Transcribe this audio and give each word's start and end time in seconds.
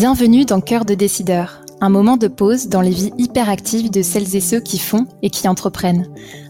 Bienvenue 0.00 0.46
dans 0.46 0.62
Cœur 0.62 0.86
de 0.86 0.94
décideur, 0.94 1.60
un 1.82 1.90
moment 1.90 2.16
de 2.16 2.26
pause 2.26 2.68
dans 2.68 2.80
les 2.80 2.88
vies 2.88 3.12
hyperactives 3.18 3.90
de 3.90 4.00
celles 4.00 4.34
et 4.34 4.40
ceux 4.40 4.60
qui 4.60 4.78
font 4.78 5.06
et 5.20 5.28
qui 5.28 5.46
entreprennent. 5.46 6.08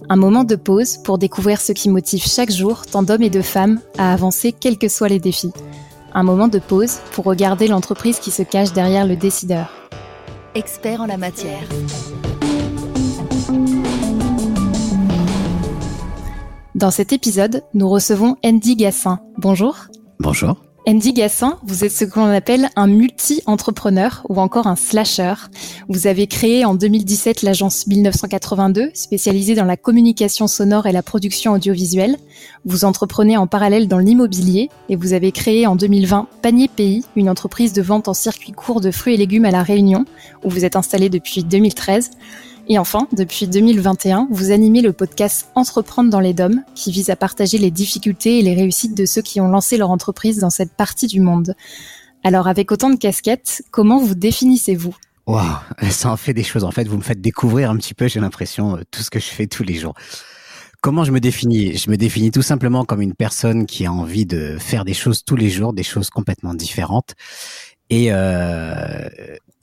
Un 0.08 0.14
moment 0.14 0.44
de 0.44 0.54
pause 0.54 0.98
pour 0.98 1.18
découvrir 1.18 1.60
ce 1.60 1.72
qui 1.72 1.88
motive 1.88 2.22
chaque 2.22 2.52
jour 2.52 2.86
tant 2.86 3.02
d'hommes 3.02 3.24
et 3.24 3.28
de 3.28 3.42
femmes 3.42 3.80
à 3.98 4.12
avancer 4.12 4.52
quels 4.52 4.78
que 4.78 4.86
soient 4.86 5.08
les 5.08 5.18
défis. 5.18 5.50
Un 6.14 6.22
moment 6.22 6.46
de 6.46 6.60
pause 6.60 7.00
pour 7.10 7.24
regarder 7.24 7.66
l'entreprise 7.66 8.20
qui 8.20 8.30
se 8.30 8.44
cache 8.44 8.72
derrière 8.72 9.04
le 9.04 9.16
décideur. 9.16 9.68
Expert 10.54 11.00
en 11.00 11.06
la 11.06 11.16
matière. 11.16 11.68
Dans 16.76 16.92
cet 16.92 17.12
épisode, 17.12 17.64
nous 17.74 17.88
recevons 17.88 18.36
Andy 18.44 18.76
Gassin. 18.76 19.18
Bonjour. 19.38 19.88
Bonjour. 20.20 20.69
Andy 20.88 21.12
Gassin, 21.12 21.58
vous 21.62 21.84
êtes 21.84 21.92
ce 21.92 22.06
que 22.06 22.18
l'on 22.18 22.26
appelle 22.26 22.70
un 22.74 22.86
multi-entrepreneur 22.86 24.24
ou 24.30 24.40
encore 24.40 24.66
un 24.66 24.76
slasher. 24.76 25.34
Vous 25.88 26.06
avez 26.06 26.26
créé 26.26 26.64
en 26.64 26.74
2017 26.74 27.42
l'agence 27.42 27.86
1982, 27.86 28.90
spécialisée 28.94 29.54
dans 29.54 29.66
la 29.66 29.76
communication 29.76 30.46
sonore 30.46 30.86
et 30.86 30.92
la 30.92 31.02
production 31.02 31.52
audiovisuelle. 31.52 32.16
Vous 32.64 32.86
entreprenez 32.86 33.36
en 33.36 33.46
parallèle 33.46 33.88
dans 33.88 33.98
l'immobilier 33.98 34.70
et 34.88 34.96
vous 34.96 35.12
avez 35.12 35.32
créé 35.32 35.66
en 35.66 35.76
2020 35.76 36.28
Panier 36.40 36.68
Pays, 36.68 37.04
une 37.14 37.28
entreprise 37.28 37.74
de 37.74 37.82
vente 37.82 38.08
en 38.08 38.14
circuit 38.14 38.52
court 38.52 38.80
de 38.80 38.90
fruits 38.90 39.14
et 39.14 39.18
légumes 39.18 39.44
à 39.44 39.50
La 39.50 39.62
Réunion, 39.62 40.06
où 40.44 40.50
vous 40.50 40.64
êtes 40.64 40.76
installé 40.76 41.10
depuis 41.10 41.44
2013. 41.44 42.10
Et 42.72 42.78
enfin, 42.78 43.08
depuis 43.12 43.48
2021, 43.48 44.28
vous 44.30 44.52
animez 44.52 44.80
le 44.80 44.92
podcast 44.92 45.48
Entreprendre 45.56 46.08
dans 46.08 46.20
les 46.20 46.32
DOM, 46.32 46.62
qui 46.76 46.92
vise 46.92 47.10
à 47.10 47.16
partager 47.16 47.58
les 47.58 47.72
difficultés 47.72 48.38
et 48.38 48.42
les 48.42 48.54
réussites 48.54 48.96
de 48.96 49.06
ceux 49.06 49.22
qui 49.22 49.40
ont 49.40 49.48
lancé 49.48 49.76
leur 49.76 49.90
entreprise 49.90 50.38
dans 50.38 50.50
cette 50.50 50.72
partie 50.74 51.08
du 51.08 51.18
monde. 51.18 51.56
Alors, 52.22 52.46
avec 52.46 52.70
autant 52.70 52.88
de 52.88 52.94
casquettes, 52.94 53.64
comment 53.72 53.98
vous 53.98 54.14
définissez-vous? 54.14 54.94
Waouh, 55.26 55.48
ça 55.90 56.12
en 56.12 56.16
fait 56.16 56.32
des 56.32 56.44
choses. 56.44 56.62
En 56.62 56.70
fait, 56.70 56.86
vous 56.86 56.96
me 56.96 57.02
faites 57.02 57.20
découvrir 57.20 57.72
un 57.72 57.76
petit 57.76 57.92
peu, 57.92 58.06
j'ai 58.06 58.20
l'impression, 58.20 58.76
euh, 58.76 58.82
tout 58.92 59.02
ce 59.02 59.10
que 59.10 59.18
je 59.18 59.26
fais 59.26 59.48
tous 59.48 59.64
les 59.64 59.74
jours. 59.74 59.94
Comment 60.80 61.02
je 61.02 61.10
me 61.10 61.18
définis? 61.18 61.76
Je 61.76 61.90
me 61.90 61.96
définis 61.96 62.30
tout 62.30 62.40
simplement 62.40 62.84
comme 62.84 63.02
une 63.02 63.14
personne 63.14 63.66
qui 63.66 63.84
a 63.84 63.92
envie 63.92 64.26
de 64.26 64.58
faire 64.60 64.84
des 64.84 64.94
choses 64.94 65.24
tous 65.24 65.34
les 65.34 65.50
jours, 65.50 65.72
des 65.72 65.82
choses 65.82 66.08
complètement 66.08 66.54
différentes, 66.54 67.16
et, 67.88 68.12
euh, 68.12 69.08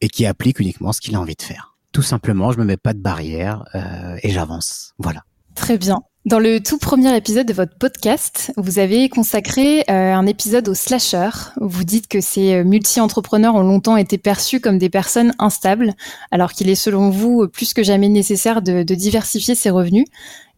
et 0.01 0.09
qui 0.09 0.25
applique 0.25 0.59
uniquement 0.59 0.91
ce 0.91 0.99
qu'il 0.99 1.15
a 1.15 1.21
envie 1.21 1.35
de 1.37 1.41
faire 1.41 1.76
tout 1.91 2.01
simplement, 2.01 2.51
je 2.51 2.59
me 2.59 2.65
mets 2.65 2.77
pas 2.77 2.93
de 2.93 2.99
barrière 2.99 3.63
euh, 3.75 4.17
et 4.23 4.29
j'avance. 4.29 4.93
Voilà. 4.99 5.23
Très 5.55 5.77
bien. 5.77 6.01
Dans 6.25 6.39
le 6.39 6.59
tout 6.59 6.77
premier 6.77 7.15
épisode 7.15 7.47
de 7.47 7.53
votre 7.53 7.77
podcast, 7.77 8.51
vous 8.57 8.79
avez 8.79 9.07
consacré 9.07 9.85
euh, 9.89 10.13
un 10.13 10.25
épisode 10.25 10.67
aux 10.67 10.73
slashers. 10.73 11.53
Vous 11.61 11.85
dites 11.85 12.09
que 12.09 12.19
ces 12.19 12.55
euh, 12.55 12.63
multi-entrepreneurs 12.65 13.55
ont 13.55 13.63
longtemps 13.63 13.95
été 13.95 14.17
perçus 14.17 14.59
comme 14.59 14.77
des 14.77 14.89
personnes 14.89 15.33
instables, 15.39 15.93
alors 16.31 16.51
qu'il 16.51 16.69
est 16.69 16.75
selon 16.75 17.09
vous 17.09 17.47
plus 17.47 17.73
que 17.73 17.81
jamais 17.81 18.09
nécessaire 18.09 18.61
de, 18.61 18.83
de 18.83 18.93
diversifier 18.93 19.55
ses 19.55 19.69
revenus. 19.69 20.05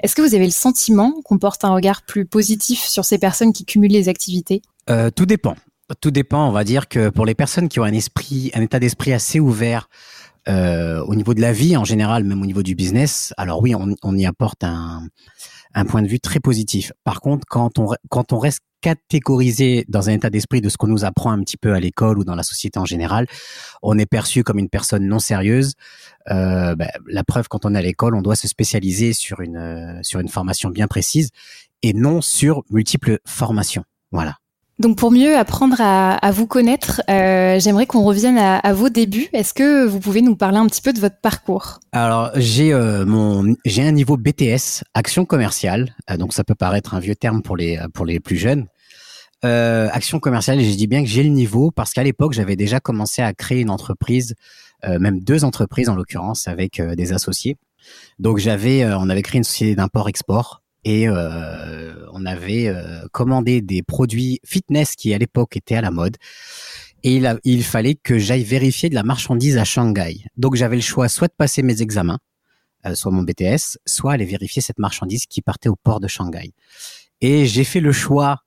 Est-ce 0.02 0.16
que 0.16 0.23
vous 0.23 0.33
avez 0.33 0.45
le 0.45 0.52
sentiment 0.52 1.14
qu'on 1.23 1.38
porte 1.38 1.64
un 1.64 1.73
regard 1.73 2.02
plus 2.02 2.25
positif 2.25 2.86
sur 2.86 3.05
ces 3.05 3.19
personnes 3.19 3.53
qui 3.53 3.64
cumulent 3.64 3.91
les 3.91 4.09
activités? 4.09 4.64
Euh, 4.89 5.11
Tout 5.11 5.27
dépend. 5.27 5.55
Tout 6.02 6.11
dépend. 6.11 6.47
On 6.47 6.52
va 6.52 6.64
dire 6.64 6.88
que 6.88 7.09
pour 7.09 7.25
les 7.25 7.36
personnes 7.36 7.69
qui 7.69 7.80
ont 7.80 7.83
un 7.83 7.93
esprit, 7.93 8.52
un 8.53 8.61
état 8.61 8.80
d'esprit 8.80 9.14
assez 9.14 9.39
ouvert, 9.39 9.89
euh, 10.48 11.04
au 11.04 11.16
niveau 11.16 11.34
de 11.34 11.42
la 11.42 11.52
vie 11.52 11.76
en 11.76 11.86
général, 11.86 12.23
même 12.23 12.42
au 12.42 12.45
niveau 12.45 12.64
du 12.64 12.76
business, 12.76 13.34
alors 13.38 13.62
oui, 13.62 13.76
on, 13.76 13.95
on 14.04 14.18
y 14.18 14.26
apporte 14.26 14.64
un, 14.64 15.08
un, 15.73 15.86
point 15.86 16.02
de 16.02 16.08
vue 16.08 16.20
très 16.20 16.40
positif. 16.40 16.92
Par 17.04 17.22
contre, 17.22 17.45
quand 17.48 17.80
on, 17.80 17.90
quand 18.09 18.34
on 18.34 18.40
reste 18.40 18.62
catégorisé 18.82 19.86
dans 19.90 20.10
un 20.10 20.14
état 20.14 20.30
d'esprit 20.30 20.62
de 20.62 20.70
ce 20.70 20.78
qu'on 20.78 20.88
nous 20.88 21.04
apprend 21.04 21.32
un 21.32 21.42
petit 21.42 21.58
peu 21.58 21.73
à 21.73 21.80
l'école 21.80 22.17
ou 22.17 22.23
dans 22.23 22.36
la 22.36 22.44
société 22.44 22.80
en 22.80 22.86
général, 22.86 23.28
on 23.84 23.98
est 23.98 24.06
perçu 24.06 24.44
comme 24.44 24.58
une 24.58 24.70
personne 24.70 25.06
non 25.06 25.20
sérieuse. 25.20 25.73
Euh, 26.32 26.76
ben, 26.76 26.89
la 27.08 27.23
preuve, 27.23 27.48
quand 27.49 27.66
on 27.66 27.76
est 27.76 27.78
à 27.78 27.82
l'école, 27.82 28.16
on 28.16 28.22
doit 28.22 28.36
se 28.36 28.48
spécialiser 28.48 29.14
sur 29.14 29.42
une 29.42 29.99
sur 30.04 30.20
une 30.20 30.30
formation 30.30 30.70
bien 30.70 30.88
précise 30.88 31.30
et 31.82 31.94
non 31.94 32.22
sur 32.22 32.64
multiples 32.70 33.20
formations. 33.26 33.83
Voilà. 34.11 34.38
Donc 34.80 34.98
pour 34.98 35.12
mieux 35.12 35.38
apprendre 35.38 35.76
à, 35.80 36.32
vous 36.32 36.48
connaître, 36.48 37.02
euh, 37.10 37.60
j'aimerais 37.60 37.86
qu'on 37.86 38.02
revienne 38.02 38.38
à, 38.38 38.73
vos 38.73 38.88
débuts. 38.88 39.28
Est-ce 39.34 39.54
que 39.54 39.86
vous 39.86 40.00
pouvez 40.00 40.22
nous 40.22 40.38
parler 40.38 40.58
un 40.58 40.67
petit 40.67 40.82
peu 40.82 40.94
de 40.94 41.00
votre 41.02 41.20
parcours? 41.20 41.82
Alors 41.92 42.32
j'ai 42.36 42.72
euh, 42.72 43.44
j'ai 43.66 43.86
un 43.86 43.92
niveau 43.92 44.16
BTS 44.16 44.86
action 44.94 45.26
commerciale, 45.26 45.94
euh, 46.10 46.16
donc 46.16 46.34
ça 46.34 46.45
peut 46.45 46.56
paraître 46.56 46.94
un 46.94 47.02
vieux 47.02 47.16
terme 47.16 47.42
pour 47.42 47.58
les 47.58 47.78
pour 47.94 48.06
les 48.06 48.22
plus 48.22 48.38
jeunes. 48.38 48.67
action 49.44 50.22
commerciale, 50.22 50.62
je 50.62 50.76
dis 50.76 50.88
bien 50.88 51.04
que 51.04 51.10
j'ai 51.10 51.23
le 51.23 51.30
niveau 51.30 51.72
parce 51.72 51.92
qu'à 51.92 52.04
l'époque 52.04 52.32
j'avais 52.32 52.56
déjà 52.56 52.80
commencé 52.80 53.22
à 53.22 53.34
créer 53.34 53.60
une 53.60 53.70
entreprise, 53.70 54.36
même 54.88 55.20
deux 55.20 55.44
entreprises 55.44 55.90
en 55.90 55.96
l'occurrence 55.96 56.48
avec 56.48 56.82
des 56.82 57.11
associés. 57.11 57.58
Donc 58.17 58.38
j'avais 58.38 58.86
on 58.86 59.10
avait 59.10 59.23
créé 59.23 59.40
une 59.40 59.44
société 59.44 59.76
d'import-export 59.76 60.61
et 60.84 61.08
euh, 61.08 61.94
on 62.14 62.26
avait 62.26 62.67
euh, 62.67 63.06
commandé 63.12 63.62
des 63.62 63.84
produits 63.84 64.40
fitness 64.45 64.95
qui 64.95 65.14
à 65.14 65.17
l'époque 65.17 65.58
étaient 65.58 65.76
à 65.76 65.82
la 65.82 65.92
mode 65.92 66.17
et 67.04 67.16
il, 67.16 67.40
il 67.44 67.64
fallait 67.64 67.95
que 67.95 68.17
j'aille 68.17 68.44
vérifier 68.44 68.90
de 68.90 68.95
la 68.95 69.04
marchandise 69.04 69.58
à 69.58 69.64
Shanghai. 69.64 70.26
Donc 70.38 70.56
j'avais 70.56 70.76
le 70.76 70.82
choix 70.82 71.08
soit 71.08 71.28
de 71.28 71.34
passer 71.38 71.64
mes 71.64 71.82
examens, 71.82 72.20
euh, 72.86 72.95
soit 72.95 73.12
mon 73.12 73.23
BTS, 73.23 73.78
soit 73.86 74.14
aller 74.14 74.26
vérifier 74.26 74.62
cette 74.62 74.80
marchandise 74.80 75.26
qui 75.26 75.42
partait 75.42 75.70
au 75.70 75.76
port 75.76 76.00
de 76.00 76.08
Shanghai. 76.08 76.54
Et 77.22 77.46
j'ai 77.46 77.64
fait 77.64 77.80
le 77.80 77.92
choix, 77.92 78.40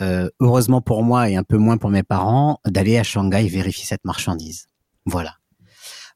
euh, 0.00 0.28
heureusement 0.40 0.80
pour 0.80 1.02
moi 1.02 1.28
et 1.28 1.36
un 1.36 1.44
peu 1.44 1.58
moins 1.58 1.76
pour 1.76 1.90
mes 1.90 2.02
parents, 2.02 2.58
d'aller 2.66 2.98
à 2.98 3.02
Shanghai 3.02 3.46
vérifier 3.48 3.84
cette 3.84 4.04
marchandise. 4.04 4.66
Voilà. 5.06 5.36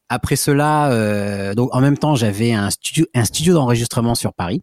Après 0.09 0.37
cela, 0.37 0.91
euh, 0.93 1.55
donc 1.55 1.75
en 1.75 1.81
même 1.81 1.99
temps, 1.99 2.15
j'avais 2.15 2.53
un 2.53 2.71
studio, 2.71 3.07
un 3.15 3.25
studio 3.25 3.55
d'enregistrement 3.55 4.15
sur 4.15 4.33
Paris 4.35 4.63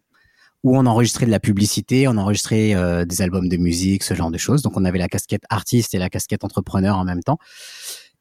où 0.64 0.76
on 0.76 0.86
enregistrait 0.86 1.26
de 1.26 1.30
la 1.30 1.40
publicité, 1.40 2.08
on 2.08 2.16
enregistrait 2.16 2.74
euh, 2.74 3.04
des 3.04 3.22
albums 3.22 3.48
de 3.48 3.56
musique, 3.58 4.02
ce 4.02 4.14
genre 4.14 4.30
de 4.30 4.38
choses. 4.38 4.62
Donc 4.62 4.76
on 4.76 4.84
avait 4.84 4.98
la 4.98 5.08
casquette 5.08 5.44
artiste 5.50 5.94
et 5.94 5.98
la 5.98 6.08
casquette 6.08 6.42
entrepreneur 6.42 6.96
en 6.96 7.04
même 7.04 7.22
temps. 7.22 7.38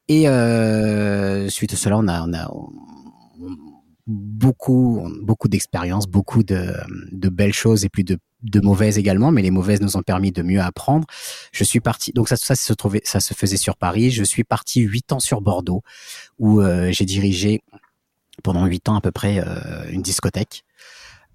Et 0.09 0.27
euh, 0.27 1.47
suite 1.47 1.73
à 1.73 1.77
cela, 1.77 1.97
on 1.97 2.07
a, 2.09 2.21
on 2.21 2.33
a 2.33 2.51
beaucoup, 4.05 5.09
beaucoup 5.21 5.47
d'expérience, 5.47 6.07
beaucoup 6.07 6.43
de, 6.43 6.73
de, 7.13 7.29
belles 7.29 7.53
choses 7.53 7.85
et 7.85 7.89
puis 7.89 8.03
de, 8.03 8.17
de, 8.41 8.59
mauvaises 8.59 8.97
également. 8.97 9.31
Mais 9.31 9.41
les 9.41 9.51
mauvaises 9.51 9.79
nous 9.79 9.95
ont 9.95 10.01
permis 10.01 10.33
de 10.33 10.41
mieux 10.41 10.59
apprendre. 10.59 11.07
Je 11.53 11.63
suis 11.63 11.79
parti. 11.79 12.11
Donc 12.11 12.27
ça, 12.27 12.35
ça 12.35 12.55
se 12.55 12.73
trouvait, 12.73 13.01
ça 13.05 13.21
se 13.21 13.33
faisait 13.33 13.55
sur 13.55 13.77
Paris. 13.77 14.11
Je 14.11 14.25
suis 14.25 14.43
parti 14.43 14.81
huit 14.81 15.13
ans 15.13 15.21
sur 15.21 15.39
Bordeaux, 15.39 15.81
où 16.39 16.59
euh, 16.59 16.91
j'ai 16.91 17.05
dirigé 17.05 17.61
pendant 18.43 18.65
huit 18.65 18.89
ans 18.89 18.95
à 18.95 19.01
peu 19.01 19.11
près 19.11 19.39
euh, 19.39 19.89
une 19.89 20.01
discothèque. 20.01 20.65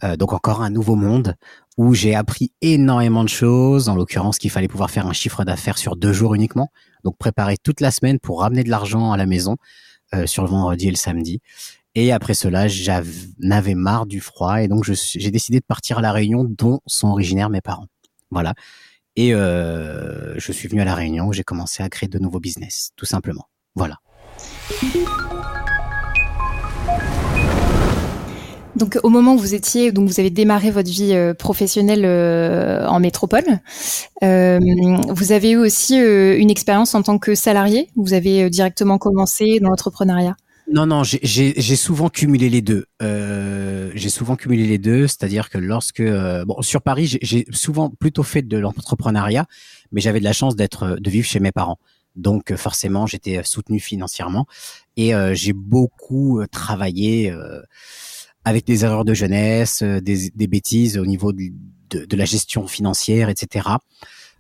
Euh, 0.05 0.17
donc 0.17 0.33
encore 0.33 0.63
un 0.63 0.71
nouveau 0.71 0.95
monde 0.95 1.35
où 1.77 1.95
j'ai 1.95 2.15
appris 2.15 2.53
énormément 2.61 3.25
de 3.25 3.29
choses, 3.29 3.89
en 3.89 3.95
l'occurrence 3.95 4.39
qu'il 4.39 4.51
fallait 4.51 4.69
pouvoir 4.69 4.91
faire 4.91 5.07
un 5.07 5.13
chiffre 5.13 5.45
d'affaires 5.45 5.79
sur 5.79 5.97
deux 5.97 6.13
jours 6.13 6.35
uniquement, 6.35 6.71
donc 7.05 7.17
préparer 7.19 7.57
toute 7.57 7.81
la 7.81 7.91
semaine 7.91 8.19
pour 8.19 8.41
ramener 8.41 8.65
de 8.65 8.71
l'argent 8.71 9.13
à 9.13 9.17
la 9.17 9.27
maison 9.27 9.57
euh, 10.15 10.27
sur 10.27 10.43
le 10.43 10.49
vendredi 10.49 10.89
et 10.89 10.91
le 10.91 10.97
samedi. 10.97 11.41
Et 11.95 12.13
après 12.13 12.35
cela, 12.35 12.69
j'en 12.69 13.03
avais 13.51 13.75
marre 13.75 14.07
du 14.07 14.21
froid 14.21 14.63
et 14.63 14.69
donc 14.69 14.85
j'ai 14.85 15.31
décidé 15.31 15.59
de 15.59 15.65
partir 15.65 15.99
à 15.99 16.03
la 16.03 16.13
Réunion, 16.13 16.45
dont 16.45 16.81
sont 16.87 17.09
originaires 17.09 17.51
mes 17.51 17.61
parents. 17.61 17.87
Voilà. 18.31 18.55
Et 19.17 19.35
euh, 19.35 20.39
je 20.39 20.53
suis 20.53 20.69
venu 20.69 20.81
à 20.81 20.85
la 20.85 20.95
Réunion 20.95 21.27
où 21.27 21.33
j'ai 21.33 21.43
commencé 21.43 21.83
à 21.83 21.89
créer 21.89 22.09
de 22.09 22.19
nouveaux 22.19 22.41
business, 22.41 22.91
tout 22.95 23.07
simplement. 23.07 23.49
Voilà. 23.75 23.99
Donc 28.79 28.97
au 29.03 29.09
moment 29.09 29.35
où 29.35 29.39
vous 29.39 29.55
étiez, 29.55 29.91
donc 29.91 30.09
vous 30.09 30.21
avez 30.21 30.31
démarré 30.31 30.71
votre 30.71 30.89
vie 30.89 31.13
euh, 31.13 31.35
professionnelle 31.35 32.05
euh, 32.05 32.87
en 32.87 33.01
métropole, 33.01 33.43
euh, 34.23 34.61
vous 35.09 35.33
avez 35.33 35.51
eu 35.51 35.57
aussi 35.57 35.97
une 35.97 36.51
expérience 36.51 36.95
en 36.95 37.03
tant 37.03 37.19
que 37.19 37.35
salarié? 37.35 37.91
Vous 37.97 38.15
avez 38.15 38.49
directement 38.51 38.99
commencé 38.99 39.59
dans 39.61 39.71
l'entrepreneuriat? 39.71 40.37
Non, 40.73 40.87
non, 40.87 41.03
j'ai 41.03 41.77
souvent 41.77 42.09
cumulé 42.09 42.51
les 42.51 42.63
deux. 42.63 42.85
j'ai 43.01 44.11
souvent 44.11 44.37
cumulé 44.37 44.67
les 44.67 44.79
deux, 44.79 45.09
c'est-à-dire 45.09 45.51
que 45.51 45.59
lorsque, 45.59 46.03
bon, 46.03 46.63
sur 46.63 46.83
Paris, 46.83 47.19
j'ai 47.21 47.47
souvent 47.51 47.91
plutôt 47.91 48.23
fait 48.23 48.43
de 48.43 48.59
l'entrepreneuriat, 48.59 49.47
mais 49.93 50.01
j'avais 50.01 50.21
de 50.21 50.25
la 50.25 50.35
chance 50.35 50.57
d'être, 50.57 50.99
de 51.01 51.11
vivre 51.11 51.27
chez 51.27 51.41
mes 51.41 51.53
parents. 51.53 51.79
Donc 52.17 52.55
forcément, 52.57 53.07
j'étais 53.07 53.43
soutenu 53.45 53.81
financièrement 53.81 54.47
et 54.97 55.13
j'ai 55.33 55.55
beaucoup 55.55 56.43
travaillé 56.53 57.33
avec 58.49 58.67
des 58.67 58.85
erreurs 58.85 59.05
de 59.05 59.15
jeunesse, 59.15 59.83
euh, 59.83 60.01
des, 60.01 60.31
des 60.35 60.47
bêtises 60.47 60.97
au 60.97 61.07
niveau 61.07 61.33
de, 61.33 61.51
de, 61.91 62.17
la 62.17 62.25
gestion 62.25 62.67
financière, 62.67 63.29
etc. 63.29 63.69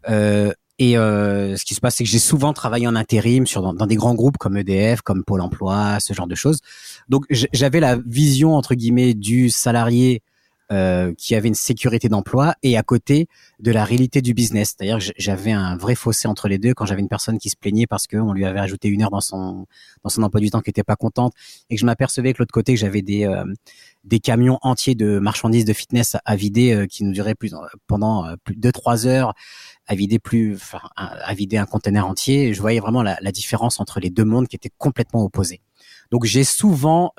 Euh, 0.08 0.52
et 0.78 0.96
euh, 0.96 1.56
ce 1.56 1.64
qui 1.64 1.74
se 1.74 1.80
passe, 1.80 1.96
c'est 1.96 2.04
que 2.04 2.10
j'ai 2.10 2.18
souvent 2.18 2.52
travaillé 2.52 2.86
en 2.86 2.94
intérim 2.94 3.46
sur 3.46 3.60
dans, 3.60 3.86
des 3.86 3.96
grands 3.96 4.14
groupes 4.14 4.38
comme 4.38 4.56
EDF, 4.56 5.02
comme 5.02 5.24
Pôle 5.24 5.40
Emploi, 5.40 5.98
ce 6.00 6.14
genre 6.14 6.26
de 6.26 6.34
choses. 6.34 6.60
Donc 7.08 7.24
j'avais 7.30 7.80
la 7.80 7.96
vision 7.96 8.54
entre 8.54 8.74
guillemets 8.74 9.14
du 9.14 9.50
salarié 9.50 10.22
euh, 10.70 11.14
qui 11.16 11.34
avait 11.34 11.48
une 11.48 11.54
sécurité 11.54 12.10
d'emploi 12.10 12.54
et 12.62 12.76
à 12.76 12.82
côté 12.82 13.26
de 13.58 13.72
la 13.72 13.84
réalité 13.86 14.20
du 14.20 14.34
business. 14.34 14.76
D'ailleurs, 14.76 15.00
j'avais 15.16 15.52
un 15.52 15.78
vrai 15.78 15.94
fossé 15.94 16.28
entre 16.28 16.46
les 16.46 16.58
deux 16.58 16.74
quand 16.74 16.84
j'avais 16.84 17.00
une 17.00 17.08
personne 17.08 17.38
qui 17.38 17.48
se 17.48 17.56
plaignait 17.56 17.86
parce 17.86 18.06
qu'on 18.06 18.34
lui 18.34 18.44
avait 18.44 18.60
ajouté 18.60 18.88
une 18.88 19.02
heure 19.02 19.10
dans 19.10 19.22
son 19.22 19.66
dans 20.04 20.10
son 20.10 20.22
emploi 20.22 20.42
du 20.42 20.50
temps 20.50 20.60
qui 20.60 20.68
était 20.68 20.82
pas 20.82 20.96
contente 20.96 21.32
et 21.70 21.76
que 21.76 21.80
je 21.80 21.86
m'apercevais 21.86 22.34
que 22.34 22.40
l'autre 22.40 22.52
côté 22.52 22.74
que 22.74 22.80
j'avais 22.80 23.00
des 23.00 23.24
euh, 23.24 23.44
des 24.04 24.20
camions 24.20 24.58
entiers 24.60 24.94
de 24.94 25.18
marchandises 25.18 25.64
de 25.64 25.72
fitness 25.72 26.18
à, 26.22 26.36
vider 26.36 26.74
euh, 26.74 26.86
qui 26.86 27.02
nous 27.02 27.12
duraient 27.12 27.34
plus 27.34 27.54
pendant 27.86 28.26
plus 28.44 28.56
de 28.56 28.70
trois 28.70 29.06
heures 29.06 29.32
à 29.86 29.94
vider 29.94 30.18
plus 30.18 30.54
enfin, 30.56 30.80
à 30.96 31.32
vider 31.32 31.56
un 31.56 31.64
conteneur 31.64 32.06
entier. 32.06 32.52
Je 32.52 32.60
voyais 32.60 32.80
vraiment 32.80 33.02
la, 33.02 33.16
la 33.22 33.32
différence 33.32 33.80
entre 33.80 34.00
les 34.00 34.10
deux 34.10 34.26
mondes 34.26 34.48
qui 34.48 34.56
étaient 34.56 34.72
complètement 34.76 35.24
opposés. 35.24 35.62
Donc 36.10 36.26
j'ai 36.26 36.44
souvent 36.44 37.14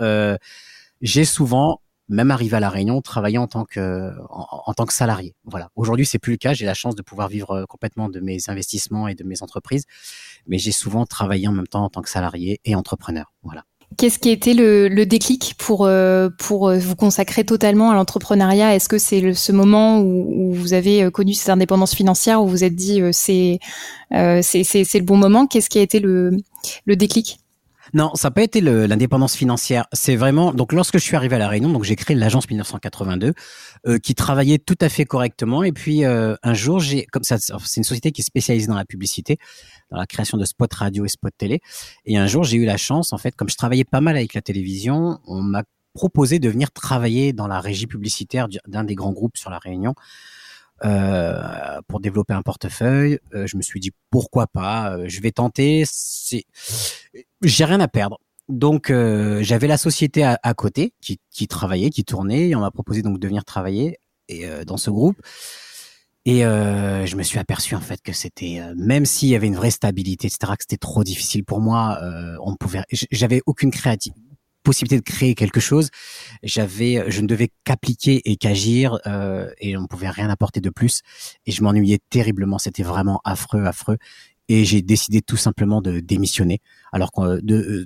j'ai 1.02 1.26
souvent 1.26 1.82
même 2.10 2.32
arrivé 2.32 2.58
à 2.58 2.60
la 2.60 2.70
Réunion, 2.70 3.02
travailler 3.02 3.38
en 3.38 3.48
tant 3.48 3.66
que 3.66 4.12
en, 4.30 4.74
tant 4.74 4.86
que 4.86 4.94
salarié. 4.94 5.36
Voilà. 5.46 5.70
Aujourd'hui, 5.76 6.06
c'est 6.06 6.20
plus 6.20 6.34
le 6.34 6.38
cas. 6.38 6.54
J'ai 6.54 6.66
la 6.66 6.74
chance 6.74 6.96
de 6.96 7.02
pouvoir 7.02 7.30
vivre 7.30 7.52
euh, 7.52 7.66
complètement 7.66 8.10
de 8.10 8.20
mes 8.20 8.38
investissements 8.48 9.08
et 9.08 9.16
de 9.16 9.24
mes 9.24 9.42
entreprises, 9.44 9.86
mais 10.48 10.58
j'ai 10.58 10.72
souvent 10.72 11.06
travaillé 11.06 11.48
en 11.48 11.52
même 11.52 11.68
temps 11.68 11.84
en 11.84 11.90
tant 11.90 12.02
que 12.02 12.10
salarié 12.10 12.60
et 12.66 12.76
entrepreneur. 12.76 13.32
Voilà. 13.44 13.64
Qu'est-ce 13.98 14.20
qui 14.20 14.30
a 14.30 14.32
été 14.32 14.54
le, 14.54 14.88
le 14.88 15.06
déclic 15.06 15.56
pour 15.58 15.86
euh, 15.86 16.30
pour 16.38 16.70
euh, 16.70 16.78
vous 16.78 16.96
consacrer 16.96 17.44
totalement 17.44 17.92
à 17.92 17.96
l'entrepreneuriat? 17.96 18.76
Est-ce 18.76 18.88
que 18.90 18.98
c'est 18.98 19.34
ce 19.34 19.52
moment 19.52 20.00
où, 20.00 20.50
où, 20.50 20.54
vous 20.54 20.74
avez 20.74 21.10
connu 21.12 21.34
cette 21.34 21.50
indépendance 21.50 21.96
financière 21.96 22.42
où 22.42 22.46
vous 22.46 22.52
vous 22.52 22.64
êtes 22.64 22.76
dit 22.76 23.02
c'est 23.12 23.60
euh, 24.14 24.42
c'est 24.44 24.64
c'est 24.64 25.00
le 25.00 25.06
bon 25.06 25.18
moment? 25.18 25.48
Qu'est-ce 25.48 25.70
qui 25.70 25.80
a 25.80 25.82
été 25.82 26.00
le 26.00 26.38
le 26.86 26.96
déclic? 26.96 27.40
Non, 27.94 28.12
ça 28.16 28.28
n'a 28.28 28.32
pas 28.32 28.44
été 28.44 28.62
l'indépendance 28.62 29.36
financière. 29.36 29.86
C'est 29.94 30.16
vraiment 30.16 30.54
donc 30.54 30.74
lorsque 30.74 30.98
je 30.98 31.04
suis 31.04 31.16
arrivé 31.16 31.36
à 31.36 31.40
la 31.40 31.48
Réunion, 31.48 31.70
donc 31.70 31.84
j'ai 31.84 31.96
créé 31.96 32.16
l'agence 32.16 32.50
1982 32.50 33.34
euh, 33.88 34.00
qui 34.00 34.16
travaillait 34.16 34.60
tout 34.60 34.78
à 34.82 34.90
fait 34.90 35.06
correctement. 35.06 35.64
Et 35.64 35.72
puis 35.72 36.06
euh, 36.06 36.36
un 36.44 36.54
jour, 36.54 36.80
j'ai 36.80 37.06
comme 37.06 37.24
ça, 37.24 37.38
c'est 37.38 37.78
une 37.78 37.84
société 37.84 38.12
qui 38.12 38.22
est 38.22 38.26
spécialisée 38.26 38.68
dans 38.68 38.76
la 38.76 38.86
publicité, 38.86 39.38
dans 39.92 39.98
la 39.98 40.06
création 40.06 40.38
de 40.38 40.46
spots 40.46 40.68
radio 40.76 41.06
et 41.06 41.10
spots 41.10 41.30
télé. 41.38 41.62
Et 42.06 42.18
un 42.18 42.28
jour, 42.28 42.44
j'ai 42.44 42.58
eu 42.58 42.66
la 42.66 42.78
chance, 42.78 43.14
en 43.14 43.18
fait, 43.18 43.36
comme 43.36 43.50
je 43.50 43.56
travaillais 43.56 43.86
pas 43.86 44.02
mal 44.02 44.16
avec 44.16 44.34
la 44.34 44.42
télévision, 44.42 45.20
on 45.26 45.42
m'a 45.42 45.64
proposé 45.94 46.40
de 46.40 46.50
venir 46.50 46.72
travailler 46.72 47.34
dans 47.34 47.48
la 47.48 47.60
régie 47.60 47.88
publicitaire 47.88 48.48
d'un 48.68 48.84
des 48.84 48.96
grands 48.96 49.12
groupes 49.12 49.38
sur 49.38 49.50
la 49.50 49.58
Réunion. 49.58 49.96
Euh, 50.86 51.82
pour 51.88 52.00
développer 52.00 52.34
un 52.34 52.42
portefeuille. 52.42 53.20
Euh, 53.34 53.48
je 53.48 53.58
me 53.58 53.62
suis 53.62 53.80
dit 53.80 53.92
pourquoi 54.10 54.48
pas, 54.48 54.96
euh, 54.96 55.06
je 55.08 55.22
vais 55.22 55.32
tenter. 55.32 55.84
C'est, 55.86 56.46
j'ai 57.42 57.66
rien 57.66 57.80
à 57.80 57.88
perdre. 57.88 58.20
Donc 58.48 58.92
j'avais 58.92 59.68
la 59.68 59.78
société 59.78 60.24
à, 60.24 60.54
côté 60.56 60.94
qui, 61.02 61.20
qui, 61.30 61.48
travaillait, 61.48 61.92
qui 61.92 62.04
tournait, 62.04 62.50
et 62.50 62.56
on 62.56 62.62
m'a 62.62 62.72
proposé 62.72 63.04
donc 63.04 63.20
de 63.20 63.28
venir 63.28 63.46
travailler 63.46 64.00
et 64.28 64.44
dans 64.66 64.78
ce 64.78 64.90
groupe. 64.90 65.22
Et 66.26 66.46
euh, 66.46 67.06
je 67.06 67.16
me 67.16 67.24
suis 67.24 67.40
aperçu 67.40 67.76
en 67.76 67.82
fait 67.82 68.02
que 68.02 68.14
c'était, 68.14 68.62
même 68.76 69.06
s'il 69.06 69.30
y 69.30 69.36
avait 69.36 69.48
une 69.48 69.56
vraie 69.56 69.72
stabilité, 69.72 70.28
etc., 70.28 70.54
que 70.58 70.64
c'était 70.64 70.78
trop 70.78 71.04
difficile 71.04 71.44
pour 71.44 71.62
moi. 71.62 71.98
Euh, 72.04 72.36
on 72.44 72.56
pouvait, 72.56 72.84
j'avais 72.92 73.42
aucune 73.46 73.72
créativité, 73.72 74.29
possibilité 74.64 74.98
de 74.98 75.04
créer 75.04 75.36
quelque 75.36 75.60
chose, 75.60 75.90
j'avais, 76.44 77.10
je 77.10 77.22
ne 77.22 77.28
devais 77.28 77.50
qu'appliquer 77.64 78.22
et 78.30 78.36
qu'agir 78.36 79.00
euh, 79.08 79.50
et 79.60 79.78
on 79.78 79.82
ne 79.82 79.88
pouvait 79.88 80.10
rien 80.10 80.30
apporter 80.30 80.62
de 80.62 80.70
plus. 80.70 81.02
Et 81.46 81.52
je 81.52 81.64
m'ennuyais 81.64 82.00
terriblement. 82.10 82.58
C'était 82.58 82.84
vraiment 82.84 83.22
affreux, 83.24 83.66
affreux. 83.66 83.98
Et 84.48 84.66
j'ai 84.66 84.82
décidé 84.82 85.22
tout 85.22 85.38
simplement 85.38 85.82
de 85.82 86.00
démissionner. 86.00 86.60
Alors 86.92 87.12
qu'on 87.12 87.26
euh, 87.26 87.86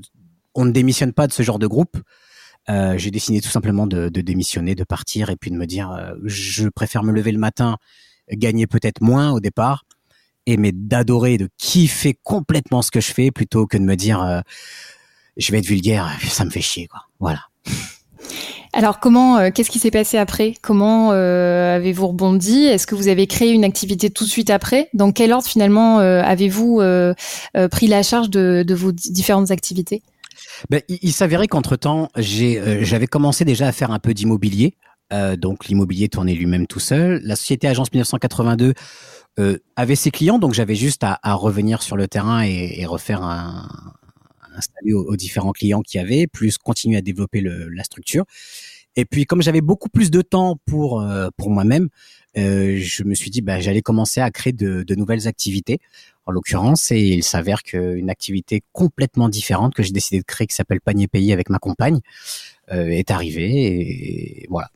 on 0.55 0.65
ne 0.65 0.71
démissionne 0.71 1.13
pas 1.13 1.27
de 1.27 1.33
ce 1.33 1.43
genre 1.43 1.59
de 1.59 1.67
groupe. 1.67 1.97
Euh, 2.69 2.97
j'ai 2.97 3.11
décidé 3.11 3.41
tout 3.41 3.49
simplement 3.49 3.87
de, 3.87 4.09
de, 4.09 4.21
démissionner, 4.21 4.75
de 4.75 4.83
partir 4.83 5.29
et 5.29 5.35
puis 5.35 5.51
de 5.51 5.57
me 5.57 5.65
dire, 5.65 5.91
euh, 5.91 6.13
je 6.23 6.69
préfère 6.69 7.03
me 7.03 7.11
lever 7.11 7.31
le 7.31 7.39
matin, 7.39 7.77
gagner 8.31 8.67
peut-être 8.67 9.01
moins 9.01 9.31
au 9.31 9.41
départ, 9.41 9.83
et 10.45 10.55
mais 10.57 10.71
d'adorer, 10.71 11.37
de 11.37 11.49
kiffer 11.57 12.17
complètement 12.23 12.81
ce 12.81 12.91
que 12.91 13.01
je 13.01 13.11
fais 13.11 13.31
plutôt 13.31 13.67
que 13.67 13.77
de 13.77 13.83
me 13.83 13.95
dire 13.95 14.21
euh, 14.21 14.41
je 15.37 15.51
vais 15.51 15.59
être 15.59 15.65
vulgaire, 15.65 16.09
ça 16.27 16.45
me 16.45 16.49
fait 16.49 16.61
chier, 16.61 16.87
quoi. 16.87 17.01
Voilà. 17.19 17.39
Alors 18.73 18.99
comment, 18.99 19.37
euh, 19.37 19.49
qu'est-ce 19.53 19.69
qui 19.69 19.77
s'est 19.77 19.91
passé 19.91 20.17
après? 20.17 20.55
Comment 20.61 21.11
euh, 21.11 21.75
avez-vous 21.75 22.07
rebondi? 22.07 22.65
Est-ce 22.65 22.87
que 22.87 22.95
vous 22.95 23.07
avez 23.07 23.27
créé 23.27 23.51
une 23.51 23.63
activité 23.63 24.09
tout 24.09 24.25
de 24.25 24.29
suite 24.29 24.49
après? 24.49 24.89
Dans 24.95 25.11
quel 25.11 25.31
ordre 25.31 25.47
finalement 25.47 25.99
euh, 25.99 26.21
avez-vous 26.23 26.81
pris 27.71 27.87
la 27.87 28.03
charge 28.03 28.31
de, 28.31 28.63
de 28.67 28.75
vos 28.75 28.91
différentes 28.91 29.51
activités? 29.51 30.01
Ben, 30.69 30.81
il, 30.87 31.13
s'avérait 31.13 31.47
qu'entre 31.47 31.75
temps, 31.75 32.09
j'ai, 32.15 32.83
j'avais 32.83 33.07
commencé 33.07 33.45
déjà 33.45 33.67
à 33.67 33.71
faire 33.71 33.91
un 33.91 33.99
peu 33.99 34.13
d'immobilier. 34.13 34.75
donc 35.37 35.67
l'immobilier 35.67 36.09
tournait 36.09 36.33
lui-même 36.33 36.67
tout 36.67 36.79
seul. 36.79 37.21
La 37.23 37.35
société 37.35 37.67
Agence 37.67 37.91
1982 37.91 38.73
avait 39.75 39.95
ses 39.95 40.11
clients, 40.11 40.39
donc 40.39 40.53
j'avais 40.53 40.75
juste 40.75 41.03
à, 41.03 41.19
à, 41.21 41.33
revenir 41.33 41.81
sur 41.83 41.95
le 41.95 42.07
terrain 42.07 42.43
et, 42.43 42.75
et 42.77 42.85
refaire 42.85 43.23
un, 43.23 43.67
installé 44.55 44.93
aux, 44.93 45.15
différents 45.15 45.51
clients 45.51 45.81
qu'il 45.81 45.99
y 45.99 46.03
avait, 46.03 46.27
plus 46.27 46.57
continuer 46.57 46.97
à 46.97 47.01
développer 47.01 47.41
le, 47.41 47.69
la 47.69 47.83
structure. 47.83 48.25
Et 48.95 49.05
puis 49.05 49.25
comme 49.25 49.41
j'avais 49.41 49.61
beaucoup 49.61 49.89
plus 49.89 50.11
de 50.11 50.21
temps 50.21 50.57
pour 50.65 51.01
euh, 51.01 51.29
pour 51.37 51.49
moi-même, 51.49 51.89
euh, 52.37 52.77
je 52.77 53.03
me 53.03 53.15
suis 53.15 53.31
dit 53.31 53.41
bah 53.41 53.59
j'allais 53.59 53.81
commencer 53.81 54.21
à 54.21 54.29
créer 54.29 54.53
de, 54.53 54.83
de 54.83 54.95
nouvelles 54.95 55.27
activités. 55.27 55.79
En 56.25 56.31
l'occurrence, 56.31 56.89
et 56.91 57.01
il 57.01 57.23
s'avère 57.23 57.63
qu'une 57.63 58.09
activité 58.09 58.63
complètement 58.71 59.27
différente 59.27 59.73
que 59.73 59.83
j'ai 59.83 59.91
décidé 59.91 60.19
de 60.19 60.23
créer, 60.25 60.47
qui 60.47 60.55
s'appelle 60.55 60.79
Panier 60.79 61.09
Pays 61.09 61.33
avec 61.33 61.49
ma 61.49 61.59
compagne, 61.59 61.99
euh, 62.71 62.87
est 62.87 63.11
arrivée. 63.11 63.51
Et 64.41 64.47
voilà. 64.49 64.69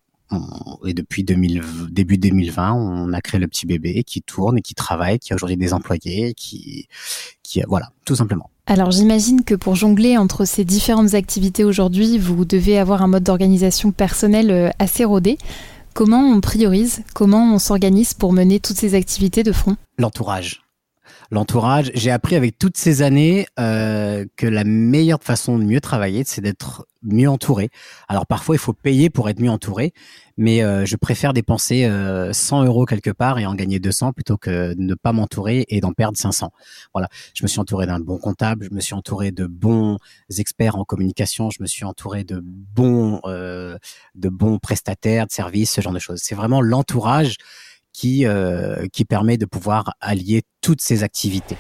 Et 0.86 0.94
depuis 0.94 1.24
2000, 1.24 1.64
début 1.90 2.18
2020, 2.18 2.74
on 2.74 3.14
a 3.14 3.22
créé 3.22 3.40
le 3.40 3.48
petit 3.48 3.66
bébé 3.66 4.04
qui 4.04 4.22
tourne 4.22 4.58
et 4.58 4.62
qui 4.62 4.76
travaille, 4.76 5.20
qui 5.20 5.34
a 5.34 5.36
aujourd'hui 5.36 5.58
des 5.58 5.74
employés, 5.74 6.34
qui, 6.34 6.88
qui, 7.44 7.62
voilà, 7.68 7.92
tout 8.06 8.16
simplement. 8.16 8.50
Alors 8.66 8.92
j'imagine 8.92 9.46
que 9.46 9.56
pour 9.56 9.76
jongler 9.76 10.18
entre 10.18 10.44
ces 10.44 10.66
différentes 10.66 11.14
activités 11.14 11.64
aujourd'hui, 11.64 12.18
vous 12.18 12.44
devez 12.44 12.78
avoir 12.78 13.02
un 13.02 13.08
mode 13.08 13.24
d'organisation 13.24 13.94
personnel 13.94 14.52
euh, 14.52 14.70
assez 14.78 15.06
rodé. 15.06 15.38
Comment 15.94 16.30
on 16.30 16.42
priorise 16.42 17.04
Comment 17.14 17.54
on 17.54 17.60
s'organise 17.60 18.14
pour 18.14 18.34
mener 18.34 18.60
toutes 18.60 18.76
ces 18.76 18.94
activités 18.94 19.44
de 19.44 19.54
front? 19.54 19.78
L'entourage. 19.98 20.67
L'entourage, 21.32 21.92
j'ai 21.94 22.12
appris 22.12 22.36
avec 22.36 22.58
toutes 22.58 22.78
ces 22.78 23.02
années 23.02 23.48
euh, 23.60 24.26
que 24.36 24.48
la 24.48 24.64
meilleure 24.64 25.22
façon 25.22 25.58
de 25.60 25.64
mieux 25.64 25.82
travailler, 25.82 26.24
c'est 26.26 26.42
d'être 26.42 26.88
mieux 27.04 27.30
entouré. 27.30 27.70
Alors 28.08 28.26
parfois, 28.26 28.56
il 28.56 28.60
faut 28.60 28.74
payer 28.74 29.10
pour 29.10 29.30
être 29.30 29.40
mieux 29.40 29.50
entouré, 29.50 29.94
mais 30.38 30.64
euh, 30.64 30.86
je 30.86 30.96
préfère 30.96 31.34
dépenser 31.34 31.84
100 32.32 32.62
euh, 32.62 32.66
euros 32.66 32.86
quelque 32.86 33.10
part 33.10 33.40
et 33.40 33.46
en 33.46 33.56
gagner 33.56 33.80
200 33.80 34.14
plutôt 34.14 34.38
que 34.38 34.74
de 34.74 34.82
ne 34.82 34.94
pas 34.94 35.14
m'entourer 35.14 35.66
et 35.70 35.80
d'en 35.82 35.94
perdre 35.94 36.18
500. 36.18 36.52
Voilà, 36.94 37.10
je 37.34 37.44
me 37.44 37.48
suis 37.48 37.60
entouré 37.60 37.86
d'un 37.86 38.00
bon 38.00 38.18
comptable, 38.18 38.68
je 38.70 38.76
me 38.76 38.80
suis 38.80 38.94
entouré 38.94 39.32
de 39.32 39.46
bons 39.46 39.98
experts 40.38 40.78
en 40.78 40.86
communication, 40.86 41.50
je 41.50 41.62
me 41.62 41.68
suis 41.68 41.86
entouré 41.86 42.24
de 42.24 42.42
bons, 42.44 43.22
euh, 43.26 43.78
de 44.16 44.30
bons 44.30 44.60
prestataires 44.60 45.28
de 45.28 45.32
services, 45.32 45.72
ce 45.72 45.82
genre 45.82 45.94
de 45.94 46.00
choses. 46.00 46.20
C'est 46.22 46.36
vraiment 46.36 46.62
l'entourage 46.62 47.38
qui 47.98 48.26
qui 48.94 49.06
permet 49.06 49.38
de 49.38 49.46
pouvoir 49.46 49.94
allier 50.02 50.44
toutes 50.62 50.82
ces 50.82 51.04
activités. 51.04 51.58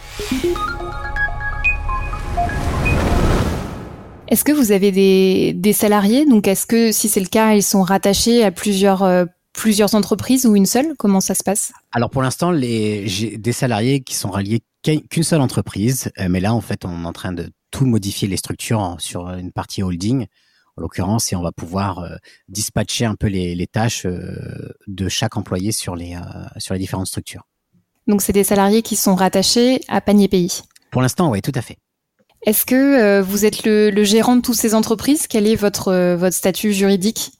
Est-ce 4.29 4.43
que 4.43 4.51
vous 4.51 4.71
avez 4.73 4.91
des, 4.91 5.53
des 5.53 5.73
salariés? 5.73 6.25
Donc, 6.25 6.47
est-ce 6.47 6.67
que 6.67 6.91
si 6.91 7.07
c'est 7.07 7.21
le 7.21 7.27
cas, 7.27 7.53
ils 7.53 7.63
sont 7.63 7.81
rattachés 7.81 8.43
à 8.43 8.51
plusieurs 8.51 9.03
euh, 9.03 9.25
plusieurs 9.53 9.95
entreprises 9.95 10.45
ou 10.45 10.55
une 10.55 10.65
seule? 10.65 10.95
Comment 10.99 11.21
ça 11.21 11.33
se 11.33 11.43
passe? 11.43 11.71
Alors 11.93 12.09
pour 12.09 12.21
l'instant, 12.21 12.53
j'ai 12.53 13.37
des 13.37 13.51
salariés 13.53 14.01
qui 14.01 14.15
sont 14.15 14.29
ralliés 14.29 14.61
qu'une 14.83 15.23
seule 15.23 15.41
entreprise, 15.41 16.11
euh, 16.19 16.27
mais 16.29 16.41
là 16.41 16.53
en 16.53 16.61
fait, 16.61 16.83
on 16.85 17.03
est 17.03 17.07
en 17.07 17.13
train 17.13 17.31
de 17.31 17.49
tout 17.71 17.85
modifier 17.85 18.27
les 18.27 18.37
structures 18.37 18.97
sur 18.99 19.29
une 19.29 19.51
partie 19.51 19.81
holding 19.81 20.27
en 20.77 20.81
l'occurrence, 20.81 21.33
et 21.33 21.35
on 21.35 21.41
va 21.41 21.51
pouvoir 21.51 21.99
euh, 21.99 22.15
dispatcher 22.47 23.05
un 23.05 23.15
peu 23.15 23.27
les, 23.27 23.55
les 23.55 23.67
tâches 23.67 24.05
de 24.05 25.09
chaque 25.09 25.37
employé 25.37 25.71
sur 25.71 25.95
les 25.95 26.15
sur 26.57 26.73
les 26.73 26.79
différentes 26.79 27.07
structures. 27.07 27.43
Donc 28.07 28.21
c'est 28.21 28.33
des 28.33 28.43
salariés 28.43 28.81
qui 28.81 28.95
sont 28.95 29.15
rattachés 29.15 29.81
à 29.87 29.99
Panier 30.01 30.27
Pays. 30.27 30.61
Pour 30.91 31.01
l'instant, 31.01 31.29
oui, 31.29 31.41
tout 31.41 31.51
à 31.55 31.61
fait. 31.61 31.77
Est-ce 32.45 32.65
que 32.65 32.75
euh, 32.75 33.21
vous 33.21 33.45
êtes 33.45 33.65
le, 33.65 34.03
gérant 34.03 34.37
de 34.37 34.41
toutes 34.41 34.55
ces 34.55 34.73
entreprises? 34.73 35.27
Quel 35.27 35.47
est 35.47 35.55
votre, 35.55 35.89
euh, 35.89 36.15
votre 36.15 36.35
statut 36.35 36.71
juridique? 36.71 37.31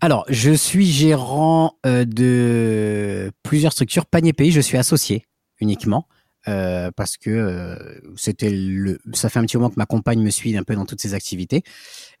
Alors, 0.00 0.24
je 0.28 0.52
suis 0.52 0.86
gérant 0.86 1.76
euh, 1.86 2.04
de 2.04 3.32
plusieurs 3.42 3.72
structures. 3.72 4.06
Panier 4.06 4.32
Pays, 4.32 4.52
je 4.52 4.60
suis 4.60 4.78
associé 4.78 5.26
uniquement. 5.60 6.06
Parce 6.44 7.16
que 7.16 7.78
c'était 8.16 8.50
le, 8.50 8.98
ça 9.12 9.28
fait 9.28 9.38
un 9.38 9.42
petit 9.44 9.56
moment 9.56 9.70
que 9.70 9.78
ma 9.78 9.86
compagne 9.86 10.22
me 10.22 10.30
suit 10.30 10.56
un 10.56 10.62
peu 10.62 10.74
dans 10.74 10.86
toutes 10.86 11.00
ces 11.00 11.14
activités. 11.14 11.62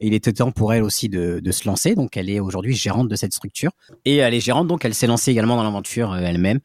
Et 0.00 0.06
il 0.06 0.14
était 0.14 0.32
temps 0.32 0.52
pour 0.52 0.72
elle 0.72 0.82
aussi 0.82 1.08
de, 1.08 1.40
de 1.40 1.52
se 1.52 1.66
lancer. 1.66 1.94
Donc, 1.94 2.16
elle 2.16 2.28
est 2.30 2.40
aujourd'hui 2.40 2.74
gérante 2.74 3.08
de 3.08 3.16
cette 3.16 3.32
structure. 3.32 3.72
Et 4.04 4.16
elle 4.16 4.34
est 4.34 4.40
gérante, 4.40 4.66
donc 4.66 4.84
elle 4.84 4.94
s'est 4.94 5.06
lancée 5.06 5.30
également 5.30 5.56
dans 5.56 5.62
l'aventure 5.62 6.16
elle-même. 6.16 6.60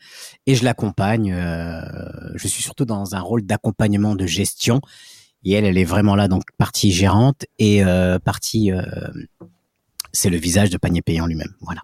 Et 0.45 0.55
je 0.55 0.63
l'accompagne. 0.63 1.35
je 2.35 2.47
suis 2.47 2.63
surtout 2.63 2.85
dans 2.85 3.15
un 3.15 3.21
rôle 3.21 3.45
d'accompagnement 3.45 4.15
de 4.15 4.25
gestion 4.25 4.81
et 5.43 5.53
elle, 5.53 5.65
elle 5.65 5.77
est 5.77 5.85
vraiment 5.85 6.15
là, 6.15 6.27
donc 6.27 6.43
partie 6.57 6.91
gérante 6.91 7.45
et 7.57 7.83
euh, 7.83 8.19
partie, 8.19 8.71
euh, 8.71 8.81
c'est 10.11 10.29
le 10.29 10.37
visage 10.37 10.69
de 10.69 10.77
panier 10.77 11.01
payant 11.01 11.27
lui-même. 11.27 11.53
Voilà. 11.61 11.81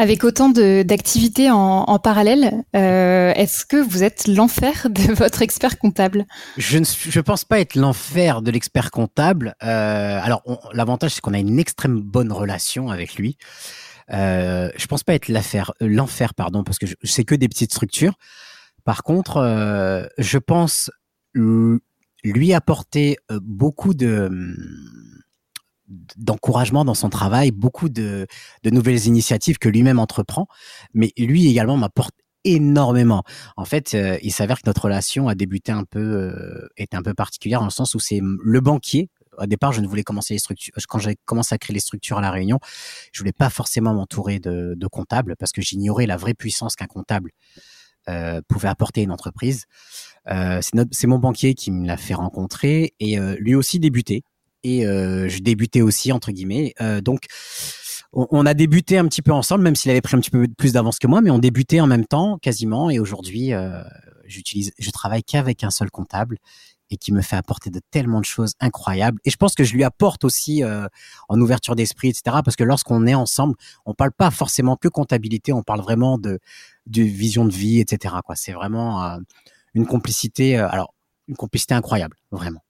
Avec 0.00 0.22
autant 0.22 0.48
d'activités 0.48 1.50
en, 1.50 1.56
en, 1.56 1.98
parallèle, 1.98 2.64
euh, 2.76 3.32
est-ce 3.34 3.66
que 3.66 3.76
vous 3.76 4.04
êtes 4.04 4.28
l'enfer 4.28 4.86
de 4.90 5.12
votre 5.14 5.42
expert 5.42 5.76
comptable? 5.76 6.24
Je 6.56 6.78
ne 6.78 6.84
je 6.84 7.20
pense 7.20 7.44
pas 7.44 7.58
être 7.58 7.74
l'enfer 7.74 8.40
de 8.40 8.52
l'expert 8.52 8.92
comptable. 8.92 9.56
Euh, 9.64 10.20
alors 10.22 10.42
l'avantage 10.72 11.14
c'est 11.14 11.20
qu'on 11.20 11.34
a 11.34 11.40
une 11.40 11.58
extrême 11.58 12.00
bonne 12.00 12.30
relation 12.30 12.90
avec 12.90 13.16
lui. 13.16 13.38
Euh, 14.12 14.70
je 14.76 14.86
pense 14.86 15.02
pas 15.02 15.14
être 15.14 15.26
l'affaire, 15.26 15.72
euh, 15.82 15.88
l'enfer 15.88 16.32
pardon, 16.32 16.62
parce 16.62 16.78
que 16.78 16.86
sais 17.02 17.24
que 17.24 17.34
des 17.34 17.48
petites 17.48 17.72
structures. 17.72 18.14
Par 18.84 19.02
contre, 19.02 19.38
euh, 19.38 20.06
je 20.16 20.38
pense 20.38 20.90
lui 21.34 22.54
apporter 22.54 23.16
euh, 23.32 23.40
beaucoup 23.42 23.94
de 23.94 24.30
d'encouragement 26.16 26.84
dans 26.84 26.94
son 26.94 27.08
travail, 27.08 27.50
beaucoup 27.50 27.88
de, 27.88 28.26
de 28.62 28.70
nouvelles 28.70 29.06
initiatives 29.06 29.58
que 29.58 29.68
lui-même 29.68 29.98
entreprend, 29.98 30.46
mais 30.94 31.12
lui 31.16 31.46
également 31.46 31.76
m'apporte 31.76 32.14
énormément. 32.44 33.24
En 33.56 33.64
fait, 33.64 33.94
euh, 33.94 34.18
il 34.22 34.32
s'avère 34.32 34.58
que 34.58 34.66
notre 34.66 34.82
relation 34.82 35.28
a 35.28 35.34
débuté 35.34 35.72
un 35.72 35.84
peu, 35.84 36.00
euh, 36.00 36.68
est 36.76 36.94
un 36.94 37.02
peu 37.02 37.14
particulière 37.14 37.60
dans 37.60 37.66
le 37.66 37.70
sens 37.70 37.94
où 37.94 37.98
c'est 37.98 38.20
le 38.22 38.60
banquier. 38.60 39.10
Au 39.38 39.46
départ, 39.46 39.72
je 39.72 39.80
ne 39.80 39.86
voulais 39.86 40.02
commencer 40.02 40.34
les 40.34 40.38
structures. 40.38 40.72
Quand 40.88 40.98
j'ai 40.98 41.16
commencé 41.24 41.54
à 41.54 41.58
créer 41.58 41.74
les 41.74 41.80
structures 41.80 42.18
à 42.18 42.20
la 42.20 42.30
Réunion, 42.30 42.58
je 43.12 43.20
voulais 43.20 43.32
pas 43.32 43.50
forcément 43.50 43.94
m'entourer 43.94 44.40
de, 44.40 44.74
de 44.76 44.86
comptables 44.86 45.36
parce 45.38 45.52
que 45.52 45.62
j'ignorais 45.62 46.06
la 46.06 46.16
vraie 46.16 46.34
puissance 46.34 46.74
qu'un 46.74 46.86
comptable 46.86 47.30
euh, 48.08 48.40
pouvait 48.48 48.68
apporter 48.68 49.02
à 49.02 49.04
une 49.04 49.12
entreprise. 49.12 49.66
Euh, 50.30 50.60
c'est 50.92 51.06
mon 51.06 51.18
banquier 51.18 51.54
qui 51.54 51.70
me 51.70 51.86
l'a 51.86 51.98
fait 51.98 52.14
rencontrer 52.14 52.94
et 53.00 53.18
euh, 53.18 53.36
lui 53.38 53.54
aussi 53.54 53.80
débuté 53.80 54.22
et 54.64 54.86
euh, 54.86 55.28
je 55.28 55.40
débutais 55.40 55.82
aussi 55.82 56.12
entre 56.12 56.32
guillemets. 56.32 56.74
Euh, 56.80 57.00
donc 57.00 57.26
on, 58.12 58.46
a 58.46 58.54
débuté 58.54 58.96
un 58.96 59.06
petit 59.06 59.20
peu 59.20 59.32
ensemble, 59.32 59.64
même 59.64 59.76
s'il 59.76 59.90
avait 59.90 60.00
pris 60.00 60.16
un 60.16 60.20
petit 60.20 60.30
peu 60.30 60.46
plus 60.56 60.72
d'avance 60.72 60.98
que 60.98 61.06
moi, 61.06 61.20
mais 61.20 61.30
on 61.30 61.38
débutait 61.38 61.80
en 61.80 61.86
même 61.86 62.06
temps 62.06 62.38
quasiment. 62.38 62.88
Et 62.88 62.98
aujourd'hui, 62.98 63.52
euh, 63.52 63.82
j'utilise, 64.24 64.72
je 64.78 64.90
travaille 64.90 65.22
qu'avec 65.22 65.62
un 65.62 65.70
seul 65.70 65.90
comptable 65.90 66.38
et 66.90 66.96
qui 66.96 67.12
me 67.12 67.20
fait 67.20 67.36
apporter 67.36 67.68
de 67.68 67.80
tellement 67.90 68.20
de 68.20 68.24
choses 68.24 68.54
incroyables. 68.60 69.20
Et 69.26 69.30
je 69.30 69.36
pense 69.36 69.54
que 69.54 69.62
je 69.62 69.74
lui 69.74 69.84
apporte 69.84 70.24
aussi 70.24 70.62
en 71.28 71.38
ouverture 71.38 71.76
d'esprit, 71.76 72.08
etc. 72.08 72.38
Parce 72.42 72.56
que 72.56 72.64
lorsqu'on 72.64 73.06
est 73.06 73.14
ensemble, 73.14 73.56
on 73.84 73.92
parle 73.92 74.12
pas 74.12 74.30
forcément 74.30 74.76
que 74.76 74.88
comptabilité, 74.88 75.52
on 75.52 75.62
parle 75.62 75.82
vraiment 75.82 76.16
de, 76.16 76.38
de 76.86 77.02
vision 77.02 77.44
de 77.44 77.52
vie, 77.52 77.80
etc. 77.80 78.14
C'est 78.36 78.52
vraiment 78.52 79.18
une 79.74 79.86
complicité. 79.86 80.56
alors 80.56 80.94
une 81.28 81.36
complicité 81.36 81.74
incroyable, 81.74 82.16
vraiment. 82.30 82.62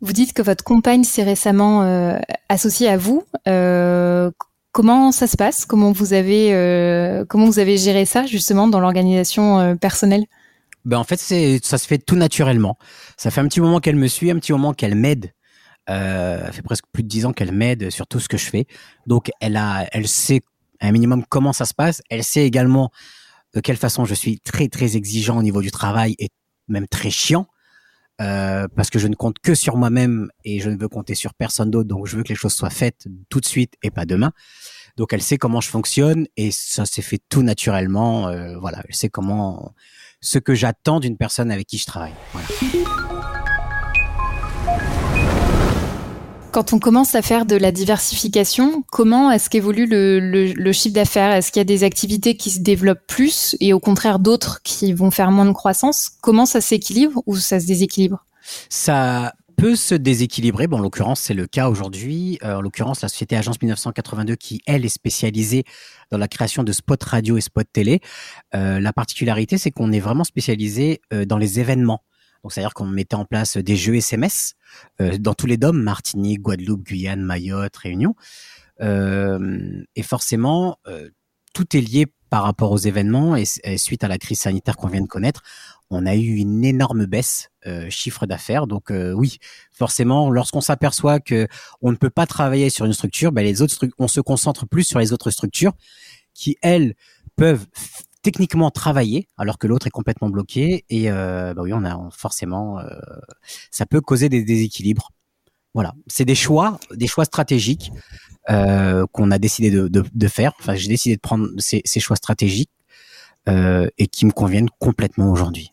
Vous 0.00 0.12
dites 0.12 0.32
que 0.32 0.42
votre 0.42 0.64
compagne 0.64 1.04
s'est 1.04 1.22
récemment 1.22 1.82
euh, 1.82 2.18
associée 2.48 2.88
à 2.88 2.96
vous. 2.96 3.24
Euh, 3.48 4.30
comment 4.72 5.12
ça 5.12 5.26
se 5.26 5.36
passe? 5.36 5.66
Comment 5.66 5.92
vous 5.92 6.14
avez 6.14 6.54
euh, 6.54 7.24
comment 7.28 7.46
vous 7.46 7.58
avez 7.58 7.76
géré 7.76 8.06
ça 8.06 8.24
justement 8.24 8.66
dans 8.66 8.80
l'organisation 8.80 9.76
personnelle? 9.76 10.24
Ben 10.86 10.96
en 10.96 11.04
fait, 11.04 11.18
ça 11.18 11.78
se 11.78 11.86
fait 11.86 11.98
tout 11.98 12.16
naturellement. 12.16 12.78
Ça 13.18 13.30
fait 13.30 13.42
un 13.42 13.48
petit 13.48 13.60
moment 13.60 13.80
qu'elle 13.80 13.96
me 13.96 14.08
suit, 14.08 14.30
un 14.30 14.38
petit 14.38 14.52
moment 14.52 14.72
qu'elle 14.72 14.94
m'aide. 14.94 15.32
Ça 15.86 16.52
fait 16.52 16.62
presque 16.62 16.84
plus 16.92 17.02
de 17.02 17.08
dix 17.08 17.26
ans 17.26 17.32
qu'elle 17.32 17.52
m'aide 17.52 17.90
sur 17.90 18.06
tout 18.06 18.20
ce 18.20 18.28
que 18.28 18.38
je 18.38 18.46
fais. 18.46 18.66
Donc 19.06 19.30
elle 19.40 19.56
a, 19.56 19.86
elle 19.92 20.08
sait 20.08 20.40
un 20.80 20.92
minimum 20.92 21.24
comment 21.28 21.52
ça 21.52 21.66
se 21.66 21.74
passe. 21.74 22.00
Elle 22.08 22.24
sait 22.24 22.46
également 22.46 22.90
de 23.54 23.60
quelle 23.60 23.76
façon 23.76 24.06
je 24.06 24.14
suis 24.14 24.40
très 24.40 24.68
très 24.68 24.96
exigeant 24.96 25.36
au 25.36 25.42
niveau 25.42 25.60
du 25.60 25.70
travail 25.70 26.14
et 26.18 26.28
même 26.68 26.86
très 26.86 27.10
chiant. 27.10 27.46
Euh, 28.20 28.68
parce 28.76 28.90
que 28.90 28.98
je 28.98 29.08
ne 29.08 29.14
compte 29.14 29.38
que 29.38 29.54
sur 29.54 29.76
moi-même 29.76 30.30
et 30.44 30.60
je 30.60 30.68
ne 30.68 30.76
veux 30.76 30.88
compter 30.88 31.14
sur 31.14 31.32
personne 31.32 31.70
d'autre. 31.70 31.88
Donc, 31.88 32.06
je 32.06 32.16
veux 32.16 32.22
que 32.22 32.28
les 32.28 32.34
choses 32.34 32.52
soient 32.52 32.70
faites 32.70 33.06
tout 33.30 33.40
de 33.40 33.46
suite 33.46 33.74
et 33.82 33.90
pas 33.90 34.04
demain. 34.04 34.32
Donc, 34.96 35.12
elle 35.12 35.22
sait 35.22 35.38
comment 35.38 35.60
je 35.60 35.68
fonctionne 35.68 36.26
et 36.36 36.50
ça 36.50 36.84
s'est 36.84 37.02
fait 37.02 37.20
tout 37.28 37.42
naturellement. 37.42 38.28
Euh, 38.28 38.58
voilà, 38.58 38.82
elle 38.86 38.94
sait 38.94 39.08
comment 39.08 39.74
ce 40.20 40.38
que 40.38 40.54
j'attends 40.54 41.00
d'une 41.00 41.16
personne 41.16 41.50
avec 41.50 41.66
qui 41.66 41.78
je 41.78 41.86
travaille. 41.86 42.14
Voilà. 42.32 43.19
Quand 46.52 46.72
on 46.72 46.80
commence 46.80 47.14
à 47.14 47.22
faire 47.22 47.46
de 47.46 47.54
la 47.54 47.70
diversification, 47.70 48.82
comment 48.90 49.30
est-ce 49.30 49.48
qu'évolue 49.48 49.86
le, 49.88 50.72
chiffre 50.72 50.94
d'affaires? 50.94 51.32
Est-ce 51.32 51.52
qu'il 51.52 51.60
y 51.60 51.62
a 51.62 51.64
des 51.64 51.84
activités 51.84 52.36
qui 52.36 52.50
se 52.50 52.58
développent 52.58 53.06
plus 53.06 53.54
et 53.60 53.72
au 53.72 53.78
contraire 53.78 54.18
d'autres 54.18 54.60
qui 54.62 54.92
vont 54.92 55.12
faire 55.12 55.30
moins 55.30 55.46
de 55.46 55.52
croissance? 55.52 56.10
Comment 56.20 56.46
ça 56.46 56.60
s'équilibre 56.60 57.22
ou 57.26 57.36
ça 57.36 57.60
se 57.60 57.66
déséquilibre? 57.66 58.26
Ça 58.68 59.32
peut 59.56 59.76
se 59.76 59.94
déséquilibrer. 59.94 60.66
Bon, 60.66 60.78
en 60.78 60.80
l'occurrence, 60.80 61.20
c'est 61.20 61.34
le 61.34 61.46
cas 61.46 61.68
aujourd'hui. 61.68 62.38
Euh, 62.42 62.56
en 62.56 62.60
l'occurrence, 62.62 63.02
la 63.02 63.08
société 63.08 63.36
Agence 63.36 63.60
1982, 63.62 64.34
qui 64.34 64.60
elle 64.66 64.84
est 64.84 64.88
spécialisée 64.88 65.62
dans 66.10 66.18
la 66.18 66.26
création 66.26 66.64
de 66.64 66.72
spots 66.72 66.96
radio 67.04 67.36
et 67.36 67.42
spots 67.42 67.62
télé. 67.72 68.00
Euh, 68.56 68.80
la 68.80 68.92
particularité, 68.92 69.56
c'est 69.56 69.70
qu'on 69.70 69.92
est 69.92 70.00
vraiment 70.00 70.24
spécialisé 70.24 71.00
euh, 71.12 71.24
dans 71.26 71.38
les 71.38 71.60
événements. 71.60 72.02
Donc, 72.42 72.52
c'est-à-dire 72.52 72.74
qu'on 72.74 72.86
mettait 72.86 73.16
en 73.16 73.24
place 73.24 73.56
des 73.56 73.76
jeux 73.76 73.96
SMS 73.96 74.54
euh, 75.00 75.18
dans 75.18 75.34
tous 75.34 75.46
les 75.46 75.56
DOM, 75.56 75.80
Martinique, 75.80 76.40
Guadeloupe, 76.40 76.84
Guyane, 76.84 77.22
Mayotte, 77.22 77.76
Réunion. 77.76 78.14
Euh, 78.80 79.82
et 79.96 80.02
forcément, 80.02 80.78
euh, 80.86 81.10
tout 81.52 81.76
est 81.76 81.80
lié 81.80 82.06
par 82.30 82.44
rapport 82.44 82.70
aux 82.70 82.78
événements 82.78 83.34
et, 83.36 83.44
suite 83.76 84.04
à 84.04 84.08
la 84.08 84.16
crise 84.16 84.40
sanitaire 84.40 84.76
qu'on 84.76 84.86
vient 84.86 85.00
de 85.00 85.08
connaître, 85.08 85.42
on 85.90 86.06
a 86.06 86.14
eu 86.14 86.36
une 86.36 86.64
énorme 86.64 87.06
baisse 87.06 87.50
euh, 87.66 87.90
chiffre 87.90 88.24
d'affaires. 88.24 88.68
Donc 88.68 88.92
oui, 89.14 89.38
forcément, 89.72 90.30
lorsqu'on 90.30 90.60
s'aperçoit 90.60 91.18
que 91.18 91.48
on 91.82 91.90
ne 91.90 91.96
peut 91.96 92.10
pas 92.10 92.26
travailler 92.26 92.70
sur 92.70 92.86
une 92.86 92.92
structure, 92.92 93.32
ben 93.32 93.44
les 93.44 93.62
autres 93.62 93.88
on 93.98 94.06
se 94.06 94.20
concentre 94.20 94.64
plus 94.66 94.84
sur 94.84 95.00
les 95.00 95.12
autres 95.12 95.32
structures 95.32 95.72
qui 96.32 96.56
elles 96.62 96.94
peuvent 97.34 97.66
techniquement 98.22 98.70
travailler 98.70 99.28
alors 99.36 99.58
que 99.58 99.66
l'autre 99.66 99.86
est 99.86 99.90
complètement 99.90 100.28
bloqué. 100.28 100.84
Et 100.90 101.10
euh, 101.10 101.54
bah 101.54 101.62
oui 101.62 101.72
on 101.72 101.84
a 101.84 102.08
forcément 102.12 102.78
euh, 102.78 102.84
ça 103.70 103.86
peut 103.86 104.00
causer 104.00 104.28
des 104.28 104.42
déséquilibres. 104.42 105.10
Voilà. 105.74 105.94
C'est 106.06 106.24
des 106.24 106.34
choix 106.34 106.78
des 106.92 107.06
choix 107.06 107.24
stratégiques 107.24 107.92
euh, 108.50 109.06
qu'on 109.12 109.30
a 109.30 109.38
décidé 109.38 109.70
de, 109.70 109.88
de, 109.88 110.04
de, 110.12 110.28
faire. 110.28 110.52
Enfin 110.60 110.74
j'ai 110.74 110.88
décidé 110.88 111.16
de 111.16 111.20
prendre 111.20 111.48
ces, 111.58 111.82
ces 111.84 112.00
choix 112.00 112.16
stratégiques 112.16 112.70
euh, 113.48 113.88
et 113.98 114.06
qui 114.06 114.26
me 114.26 114.32
conviennent 114.32 114.70
complètement 114.78 115.30
aujourd'hui. 115.30 115.70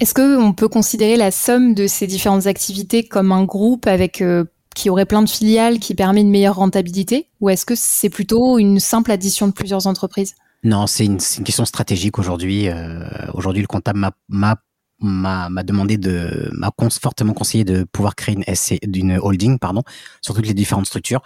Est-ce 0.00 0.14
que 0.14 0.36
on 0.36 0.52
peut 0.52 0.68
considérer 0.68 1.16
la 1.16 1.30
somme 1.30 1.74
de 1.74 1.86
ces 1.86 2.06
différentes 2.08 2.46
activités 2.46 3.04
comme 3.04 3.30
un 3.30 3.44
groupe 3.44 3.86
avec 3.86 4.20
euh, 4.20 4.44
qui 4.74 4.90
aurait 4.90 5.06
plein 5.06 5.22
de 5.22 5.28
filiales 5.28 5.78
qui 5.78 5.94
permet 5.94 6.20
une 6.20 6.30
meilleure 6.30 6.56
rentabilité? 6.56 7.28
Ou 7.40 7.50
est-ce 7.50 7.64
que 7.64 7.74
c'est 7.76 8.10
plutôt 8.10 8.58
une 8.58 8.80
simple 8.80 9.12
addition 9.12 9.46
de 9.46 9.52
plusieurs 9.52 9.86
entreprises? 9.86 10.34
Non, 10.64 10.86
c'est 10.86 11.04
une, 11.04 11.18
une, 11.38 11.44
question 11.44 11.64
stratégique 11.64 12.18
aujourd'hui. 12.18 12.68
Euh, 12.68 13.06
aujourd'hui, 13.34 13.62
le 13.62 13.68
comptable 13.68 14.00
m'a 14.28 14.56
m'a 15.00 15.62
demandé 15.64 15.98
de 15.98 16.50
m'a 16.52 16.72
fortement 17.00 17.34
conseillé 17.34 17.64
de 17.64 17.84
pouvoir 17.84 18.14
créer 18.14 18.36
une 18.36 18.54
SC, 18.54 18.78
d'une 18.84 19.18
holding 19.18 19.58
pardon 19.58 19.82
sur 20.22 20.34
toutes 20.34 20.46
les 20.46 20.54
différentes 20.54 20.86
structures 20.86 21.20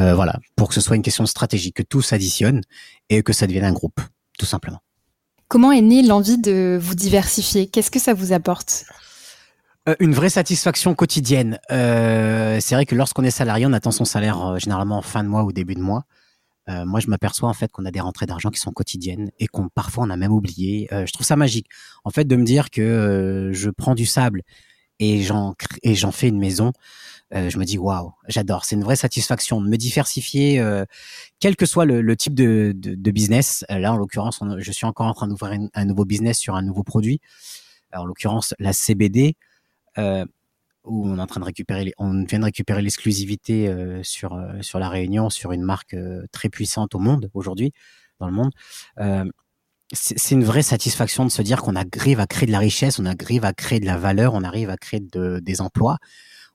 euh, 0.00 0.14
voilà 0.14 0.40
pour 0.56 0.68
que 0.68 0.74
ce 0.74 0.80
soit 0.80 0.96
une 0.96 1.02
question 1.02 1.24
stratégique 1.26 1.76
que 1.76 1.82
tout 1.82 2.02
s'additionne 2.02 2.62
et 3.10 3.22
que 3.22 3.32
ça 3.32 3.46
devienne 3.46 3.66
un 3.66 3.72
groupe 3.72 4.00
tout 4.36 4.46
simplement 4.46 4.80
comment 5.48 5.70
est 5.70 5.82
née 5.82 6.02
l'envie 6.02 6.38
de 6.38 6.78
vous 6.80 6.96
diversifier? 6.96 7.68
Qu'est-ce 7.68 7.92
que 7.92 8.00
ça 8.00 8.12
vous 8.12 8.32
apporte? 8.32 8.86
Euh, 9.88 9.94
une 10.00 10.12
vraie 10.12 10.28
satisfaction 10.28 10.96
quotidienne. 10.96 11.60
Euh, 11.70 12.58
c'est 12.60 12.74
vrai 12.74 12.86
que 12.86 12.96
lorsqu'on 12.96 13.22
est 13.22 13.30
salarié, 13.30 13.64
on 13.66 13.72
attend 13.72 13.92
son 13.92 14.04
salaire 14.04 14.58
généralement 14.58 14.98
en 14.98 15.02
fin 15.02 15.22
de 15.22 15.28
mois 15.28 15.44
ou 15.44 15.52
début 15.52 15.76
de 15.76 15.80
mois. 15.80 16.06
Euh, 16.68 16.84
moi, 16.84 17.00
je 17.00 17.08
m'aperçois 17.08 17.48
en 17.48 17.52
fait 17.52 17.70
qu'on 17.70 17.84
a 17.84 17.90
des 17.90 18.00
rentrées 18.00 18.26
d'argent 18.26 18.50
qui 18.50 18.60
sont 18.60 18.72
quotidiennes 18.72 19.30
et 19.38 19.46
qu'on 19.46 19.68
parfois 19.68 20.04
on 20.04 20.10
a 20.10 20.16
même 20.16 20.32
oublié. 20.32 20.88
Euh, 20.92 21.06
je 21.06 21.12
trouve 21.12 21.26
ça 21.26 21.36
magique, 21.36 21.68
en 22.04 22.10
fait, 22.10 22.24
de 22.24 22.36
me 22.36 22.44
dire 22.44 22.70
que 22.70 22.80
euh, 22.80 23.52
je 23.52 23.70
prends 23.70 23.94
du 23.94 24.06
sable 24.06 24.42
et 24.98 25.22
j'en 25.22 25.54
et 25.82 25.94
j'en 25.94 26.12
fais 26.12 26.28
une 26.28 26.38
maison. 26.38 26.72
Euh, 27.34 27.50
je 27.50 27.58
me 27.58 27.64
dis 27.64 27.78
waouh, 27.78 28.12
j'adore. 28.28 28.64
C'est 28.64 28.76
une 28.76 28.84
vraie 28.84 28.96
satisfaction 28.96 29.60
de 29.60 29.68
me 29.68 29.76
diversifier, 29.76 30.62
quel 31.40 31.56
que 31.56 31.66
soit 31.66 31.84
le, 31.84 32.00
le 32.00 32.16
type 32.16 32.34
de, 32.34 32.72
de, 32.76 32.94
de, 32.94 33.10
business. 33.10 33.64
là, 33.68 33.92
en 33.92 33.96
l'occurrence, 33.96 34.40
je 34.58 34.72
suis 34.72 34.86
encore 34.86 35.06
en 35.06 35.14
train 35.14 35.28
d'ouvrir 35.28 35.58
un 35.74 35.84
nouveau 35.84 36.04
business 36.04 36.38
sur 36.38 36.54
un 36.54 36.62
nouveau 36.62 36.82
produit. 36.82 37.20
Alors, 37.90 38.04
en 38.04 38.06
l'occurrence, 38.06 38.54
la 38.58 38.72
CBD. 38.72 39.36
Euh, 39.98 40.24
où 40.84 41.08
on 41.08 41.18
est 41.18 41.20
en 41.20 41.26
train 41.26 41.40
de 41.40 41.44
récupérer, 41.44 41.92
on 41.98 42.24
vient 42.24 42.38
de 42.38 42.44
récupérer 42.44 42.82
l'exclusivité 42.82 43.68
euh, 43.68 44.02
sur 44.02 44.34
euh, 44.34 44.60
sur 44.60 44.78
la 44.78 44.88
Réunion, 44.88 45.30
sur 45.30 45.52
une 45.52 45.62
marque 45.62 45.94
euh, 45.94 46.26
très 46.32 46.48
puissante 46.48 46.94
au 46.94 46.98
monde 46.98 47.30
aujourd'hui, 47.34 47.72
dans 48.20 48.26
le 48.26 48.32
monde. 48.32 48.52
c'est 49.92 50.34
une 50.34 50.44
vraie 50.44 50.62
satisfaction 50.62 51.24
de 51.24 51.30
se 51.30 51.42
dire 51.42 51.62
qu'on 51.62 51.74
arrive 51.76 52.20
à 52.20 52.26
créer 52.26 52.46
de 52.46 52.52
la 52.52 52.58
richesse, 52.58 52.98
on 52.98 53.06
arrive 53.06 53.44
à 53.44 53.52
créer 53.52 53.80
de 53.80 53.86
la 53.86 53.96
valeur, 53.96 54.34
on 54.34 54.42
arrive 54.42 54.70
à 54.70 54.76
créer 54.76 55.00
de, 55.00 55.40
des 55.40 55.60
emplois, 55.60 55.98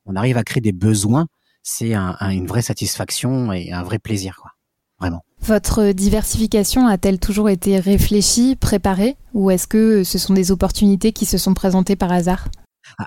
on 0.05 0.15
arrive 0.15 0.37
à 0.37 0.43
créer 0.43 0.61
des 0.61 0.71
besoins. 0.71 1.27
C'est 1.61 1.93
un, 1.93 2.15
une 2.31 2.47
vraie 2.47 2.61
satisfaction 2.61 3.51
et 3.51 3.71
un 3.71 3.83
vrai 3.83 3.99
plaisir, 3.99 4.37
quoi. 4.41 4.51
Vraiment. 4.99 5.23
Votre 5.41 5.91
diversification 5.93 6.87
a-t-elle 6.87 7.19
toujours 7.19 7.49
été 7.49 7.79
réfléchie, 7.79 8.57
préparée, 8.57 9.15
ou 9.33 9.49
est-ce 9.51 9.67
que 9.67 10.03
ce 10.03 10.17
sont 10.17 10.33
des 10.33 10.51
opportunités 10.51 11.13
qui 11.13 11.25
se 11.25 11.37
sont 11.37 11.53
présentées 11.53 11.95
par 11.95 12.11
hasard? 12.11 12.49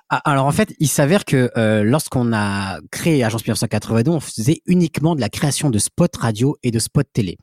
Alors 0.09 0.47
en 0.47 0.53
fait, 0.53 0.75
il 0.79 0.89
s'avère 0.89 1.25
que 1.25 1.51
euh, 1.57 1.83
lorsqu'on 1.83 2.33
a 2.33 2.81
créé 2.91 3.25
Agence 3.25 3.43
1982, 3.43 4.11
on 4.11 4.21
faisait 4.21 4.63
uniquement 4.67 5.15
de 5.15 5.21
la 5.21 5.29
création 5.29 5.71
de 5.71 5.79
spots 5.79 6.07
radio 6.19 6.57
et 6.63 6.71
de 6.71 6.79
spots 6.79 7.03
télé. 7.13 7.39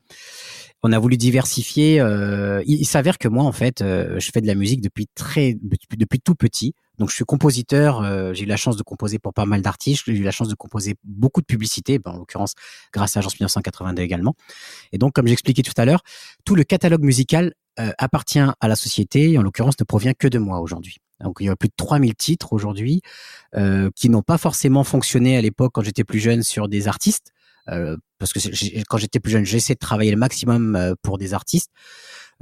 on 0.82 0.92
a 0.92 0.98
voulu 0.98 1.16
diversifier. 1.16 2.00
Euh, 2.00 2.62
il, 2.66 2.86
s'avère 2.86 3.18
que 3.18 3.28
moi, 3.28 3.44
en 3.44 3.52
fait, 3.52 3.82
euh, 3.82 4.18
je 4.18 4.30
fais 4.32 4.40
de 4.40 4.46
la 4.46 4.54
musique 4.54 4.80
depuis 4.80 5.06
très, 5.14 5.56
depuis, 5.60 6.20
tout 6.20 6.34
petit. 6.34 6.74
Donc, 6.98 7.10
je 7.10 7.14
suis 7.14 7.24
compositeur. 7.24 8.02
Euh, 8.02 8.32
j'ai 8.34 8.44
eu 8.44 8.46
la 8.46 8.56
chance 8.56 8.76
de 8.76 8.82
composer 8.82 9.18
pour 9.18 9.34
pas 9.34 9.46
mal 9.46 9.62
d'artistes. 9.62 10.04
J'ai 10.06 10.14
eu 10.14 10.22
la 10.22 10.30
chance 10.30 10.48
de 10.48 10.54
composer 10.54 10.94
beaucoup 11.04 11.40
de 11.40 11.46
publicités, 11.46 11.98
ben, 11.98 12.12
en 12.12 12.18
l'occurrence 12.18 12.54
grâce 12.92 13.16
à 13.16 13.20
Agence 13.20 13.34
1982 13.34 14.02
également. 14.02 14.34
Et 14.92 14.98
donc, 14.98 15.12
comme 15.14 15.26
j'expliquais 15.26 15.62
tout 15.62 15.74
à 15.76 15.84
l'heure, 15.84 16.02
tout 16.44 16.54
le 16.54 16.64
catalogue 16.64 17.02
musical 17.02 17.54
appartient 17.98 18.38
à 18.38 18.68
la 18.68 18.76
société. 18.76 19.32
Et 19.32 19.38
en 19.38 19.42
l'occurrence, 19.42 19.74
ne 19.80 19.84
provient 19.84 20.12
que 20.12 20.28
de 20.28 20.38
moi 20.38 20.60
aujourd'hui. 20.60 20.98
Donc, 21.22 21.36
il 21.40 21.46
y 21.46 21.48
a 21.48 21.56
plus 21.56 21.68
de 21.68 21.74
3000 21.76 22.14
titres 22.14 22.52
aujourd'hui 22.52 23.02
qui 23.96 24.08
n'ont 24.08 24.22
pas 24.22 24.38
forcément 24.38 24.84
fonctionné 24.84 25.36
à 25.36 25.40
l'époque 25.40 25.72
quand 25.74 25.82
j'étais 25.82 26.04
plus 26.04 26.20
jeune 26.20 26.42
sur 26.42 26.68
des 26.68 26.88
artistes. 26.88 27.32
Euh, 27.68 27.96
parce 28.18 28.32
que 28.32 28.38
quand 28.88 28.98
j'étais 28.98 29.20
plus 29.20 29.32
jeune, 29.32 29.44
j'essaie 29.44 29.74
de 29.74 29.78
travailler 29.78 30.10
le 30.10 30.16
maximum 30.16 30.76
euh, 30.76 30.94
pour 31.02 31.18
des 31.18 31.34
artistes, 31.34 31.70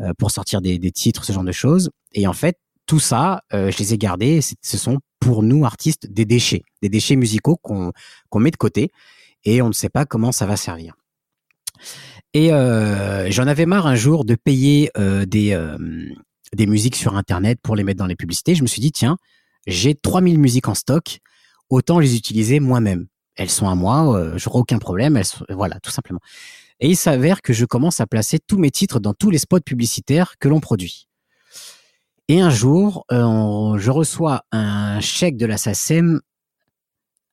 euh, 0.00 0.12
pour 0.18 0.30
sortir 0.30 0.60
des, 0.60 0.78
des, 0.78 0.90
titres, 0.90 1.24
ce 1.24 1.32
genre 1.32 1.44
de 1.44 1.52
choses. 1.52 1.90
Et 2.12 2.26
en 2.26 2.32
fait, 2.32 2.58
tout 2.86 3.00
ça, 3.00 3.42
je 3.52 3.76
les 3.76 3.92
ai 3.92 3.98
gardés. 3.98 4.40
Ce 4.40 4.78
sont 4.78 4.98
pour 5.20 5.42
nous 5.42 5.66
artistes 5.66 6.10
des 6.10 6.24
déchets, 6.24 6.62
des 6.80 6.88
déchets 6.88 7.16
musicaux 7.16 7.56
qu'on 7.56 7.92
qu'on 8.30 8.40
met 8.40 8.50
de 8.50 8.56
côté 8.56 8.92
et 9.44 9.60
on 9.60 9.68
ne 9.68 9.74
sait 9.74 9.90
pas 9.90 10.06
comment 10.06 10.32
ça 10.32 10.46
va 10.46 10.56
servir. 10.56 10.94
Et 12.34 12.52
euh, 12.52 13.30
j'en 13.30 13.46
avais 13.46 13.66
marre 13.66 13.86
un 13.86 13.94
jour 13.94 14.24
de 14.24 14.34
payer 14.34 14.90
euh, 14.96 15.26
des, 15.26 15.52
euh, 15.52 15.76
des 16.54 16.66
musiques 16.66 16.96
sur 16.96 17.16
Internet 17.16 17.58
pour 17.62 17.76
les 17.76 17.84
mettre 17.84 17.98
dans 17.98 18.06
les 18.06 18.16
publicités. 18.16 18.54
Je 18.54 18.62
me 18.62 18.68
suis 18.68 18.80
dit, 18.80 18.92
tiens, 18.92 19.16
j'ai 19.66 19.94
3000 19.94 20.38
musiques 20.38 20.68
en 20.68 20.74
stock, 20.74 21.18
autant 21.70 21.98
les 21.98 22.16
utiliser 22.16 22.60
moi-même 22.60 23.06
elles 23.38 23.50
sont 23.50 23.68
à 23.68 23.74
moi, 23.74 24.14
euh, 24.14 24.36
j'aurai 24.36 24.58
aucun 24.58 24.78
problème, 24.78 25.16
elles 25.16 25.24
voilà, 25.50 25.78
tout 25.80 25.90
simplement. 25.90 26.20
Et 26.80 26.90
il 26.90 26.96
s'avère 26.96 27.40
que 27.40 27.52
je 27.52 27.64
commence 27.64 28.00
à 28.00 28.06
placer 28.06 28.38
tous 28.38 28.58
mes 28.58 28.70
titres 28.70 29.00
dans 29.00 29.14
tous 29.14 29.30
les 29.30 29.38
spots 29.38 29.60
publicitaires 29.60 30.34
que 30.38 30.48
l'on 30.48 30.60
produit. 30.60 31.08
Et 32.26 32.40
un 32.40 32.50
jour, 32.50 33.06
euh, 33.10 33.78
je 33.78 33.90
reçois 33.90 34.42
un 34.52 35.00
chèque 35.00 35.36
de 35.36 35.46
la 35.46 35.56
SACEM 35.56 36.20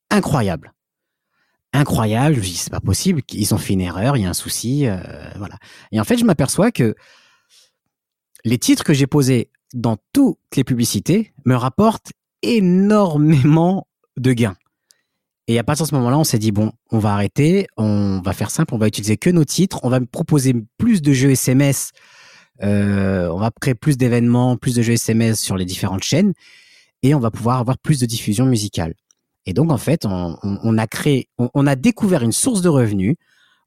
incroyable. 0.10 0.74
Incroyable, 1.74 2.36
je 2.36 2.40
me 2.40 2.46
dis 2.46 2.56
c'est 2.56 2.72
pas 2.72 2.80
possible, 2.80 3.22
ils 3.34 3.54
ont 3.54 3.58
fait 3.58 3.74
une 3.74 3.82
erreur, 3.82 4.16
il 4.16 4.24
y 4.24 4.26
a 4.26 4.30
un 4.30 4.34
souci, 4.34 4.88
euh, 4.88 4.98
voilà. 5.36 5.58
Et 5.92 6.00
en 6.00 6.06
fait, 6.06 6.18
je 6.18 6.24
m'aperçois 6.24 6.72
que 6.72 6.96
les 8.46 8.60
titres 8.60 8.84
que 8.84 8.94
j'ai 8.94 9.08
posés 9.08 9.50
dans 9.74 9.98
toutes 10.14 10.38
les 10.56 10.64
publicités 10.64 11.34
me 11.46 11.56
rapportent 11.56 12.12
énormément 12.44 13.88
de 14.18 14.32
gains. 14.32 14.56
Et 15.48 15.60
à 15.60 15.64
partir 15.64 15.86
de 15.86 15.90
ce 15.90 15.96
moment-là, 15.96 16.18
on 16.18 16.24
s'est 16.24 16.40
dit 16.40 16.52
bon, 16.52 16.72
on 16.92 17.00
va 17.00 17.14
arrêter, 17.14 17.68
on 17.76 18.22
va 18.24 18.34
faire 18.34 18.52
simple, 18.52 18.74
on 18.74 18.78
va 18.78 18.88
utiliser 18.88 19.18
que 19.18 19.30
nos 19.30 19.44
titres, 19.44 19.80
on 19.84 19.90
va 19.90 20.00
proposer 20.00 20.56
plus 20.78 21.02
de 21.02 21.12
jeux 21.12 21.32
SMS, 21.32 21.92
euh, 22.64 23.28
on 23.30 23.38
va 23.38 23.52
créer 23.60 23.76
plus 23.76 23.98
d'événements, 23.98 24.58
plus 24.58 24.76
de 24.76 24.82
jeux 24.82 24.94
SMS 24.94 25.40
sur 25.40 25.58
les 25.58 25.66
différentes 25.66 26.04
chaînes, 26.04 26.34
et 27.04 27.14
on 27.14 27.20
va 27.20 27.32
pouvoir 27.32 27.60
avoir 27.60 27.78
plus 27.78 28.00
de 28.00 28.06
diffusion 28.06 28.46
musicale. 28.46 28.94
Et 29.46 29.54
donc 29.54 29.72
en 29.72 29.78
fait, 29.78 30.06
on, 30.06 30.78
a 30.78 30.88
créé, 30.88 31.30
on, 31.38 31.68
a 31.68 31.76
découvert 31.76 32.24
une 32.24 32.32
source 32.32 32.62
de 32.62 32.70
revenus, 32.70 33.16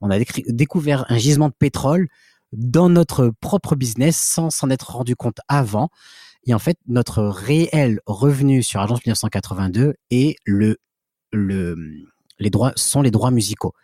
on 0.00 0.10
a 0.10 0.18
découvert 0.48 1.04
un 1.08 1.18
gisement 1.18 1.48
de 1.48 1.54
pétrole 1.56 2.08
dans 2.52 2.88
notre 2.88 3.32
propre 3.40 3.76
business 3.76 4.16
sans 4.16 4.50
s'en 4.50 4.70
être 4.70 4.92
rendu 4.92 5.16
compte 5.16 5.40
avant. 5.48 5.88
Et 6.44 6.54
en 6.54 6.58
fait, 6.58 6.78
notre 6.86 7.24
réel 7.24 8.00
revenu 8.06 8.62
sur 8.62 8.80
Agence 8.80 9.00
1982 9.00 9.94
est 10.10 10.36
le 10.44 10.78
le, 11.32 11.76
les 12.38 12.50
droits 12.50 12.72
sont 12.76 13.02
les 13.02 13.10
droits 13.10 13.30
musicaux. 13.30 13.74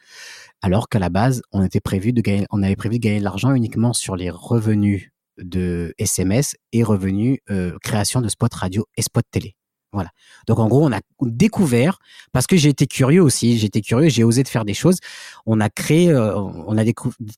Alors 0.62 0.88
qu'à 0.88 0.99
la 0.99 1.11
base, 1.11 1.42
on 1.52 1.62
était 1.62 1.80
prévu 1.80 2.12
de 2.12 2.23
gagner, 2.23 2.47
on 2.50 2.62
avait 2.62 2.76
prévu 2.76 2.99
de 2.99 3.02
gagner 3.02 3.18
de 3.18 3.25
l'argent 3.25 3.52
uniquement 3.54 3.92
sur 3.92 4.16
les 4.16 4.30
revenus 4.30 5.11
de 5.38 5.94
SMS 5.99 6.56
et 6.73 6.83
revenus 6.83 7.40
euh, 7.50 7.76
création 7.83 8.21
de 8.21 8.28
spots 8.28 8.47
radio 8.52 8.87
et 8.97 9.02
spots 9.02 9.21
télé. 9.30 9.56
Voilà. 9.94 10.10
Donc 10.46 10.58
en 10.58 10.68
gros, 10.68 10.84
on 10.84 10.92
a 10.92 11.00
découvert 11.22 11.98
parce 12.33 12.46
que 12.46 12.57
j'ai 12.57 12.68
été 12.68 12.87
curieux 12.87 13.22
aussi, 13.22 13.59
j'ai 13.59 13.66
été 13.66 13.80
curieux, 13.80 14.11
j'ai 14.11 14.24
osé 14.24 14.42
de 14.42 14.48
faire 14.48 14.66
des 14.66 14.74
choses. 14.74 14.98
On 15.46 15.61
a 15.61 15.70
créé, 15.70 16.11
euh, 16.11 16.37
on 16.37 16.76
a 16.76 16.85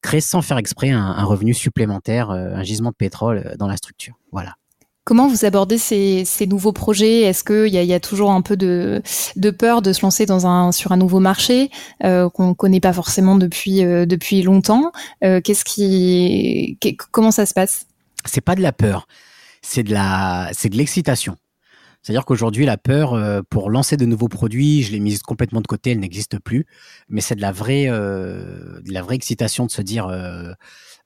créé 0.03 0.21
sans 0.21 0.43
faire 0.43 0.59
exprès 0.59 0.91
un, 0.91 1.05
un 1.05 1.25
revenu 1.25 1.55
supplémentaire, 1.55 2.31
euh, 2.31 2.55
un 2.55 2.65
gisement 2.65 2.91
de 2.91 2.97
pétrole 2.97 3.55
dans 3.59 3.69
la 3.69 3.77
structure. 3.77 4.15
Voilà. 4.33 4.55
Comment 5.07 5.29
vous 5.29 5.45
abordez 5.45 5.79
ces, 5.79 6.27
nouveaux 6.49 6.73
projets? 6.73 7.21
Est-ce 7.21 7.45
qu'il 7.45 7.73
y 7.73 7.79
a, 7.79 7.85
y 7.85 7.95
a 7.95 8.01
toujours 8.01 8.33
un 8.33 8.43
peu 8.43 8.57
de, 8.57 9.01
peur 9.57 9.81
de 9.81 9.93
se 9.93 10.03
lancer 10.03 10.27
dans 10.27 10.49
un, 10.49 10.73
sur 10.73 10.91
un 10.91 10.97
nouveau 10.97 11.21
marché 11.21 11.71
euh, 12.03 12.29
qu'on 12.29 12.49
ne 12.49 12.55
connaît 12.55 12.81
pas 12.81 12.93
forcément 12.93 13.37
depuis, 13.37 13.85
euh, 13.85 14.05
depuis 14.05 14.43
longtemps? 14.43 14.91
Euh, 15.23 15.41
Qu'est-ce 15.41 15.65
qui, 15.65 16.77
comment 17.13 17.31
ça 17.31 17.47
se 17.47 17.55
passe? 17.55 17.87
C'est 18.25 18.41
pas 18.41 18.57
de 18.57 18.63
la 18.63 18.73
peur, 18.73 19.07
c'est 19.63 19.85
de 19.85 19.93
la, 19.93 20.51
c'est 20.53 20.71
de 20.71 20.77
l'excitation. 20.77 21.37
C'est-à-dire 22.07 22.25
qu'aujourd'hui, 22.25 22.67
la 22.67 22.77
peur 22.77 23.21
pour 23.51 23.69
lancer 23.69 23.97
de 23.97 24.07
nouveaux 24.07 24.29
produits, 24.29 24.85
je 24.85 24.93
l'ai 24.93 25.01
mise 25.01 25.23
complètement 25.23 25.61
de 25.61 25.67
côté, 25.67 25.91
elle 25.91 25.99
n'existe 25.99 26.39
plus. 26.39 26.65
Mais 27.09 27.21
c'est 27.21 27.35
de 27.35 27.41
la 27.41 27.51
vraie, 27.51 27.87
de 27.87 28.93
la 28.93 29.03
vraie 29.03 29.17
excitation 29.17 29.67
de 29.67 29.73
se 29.73 29.83
dire 29.83 30.09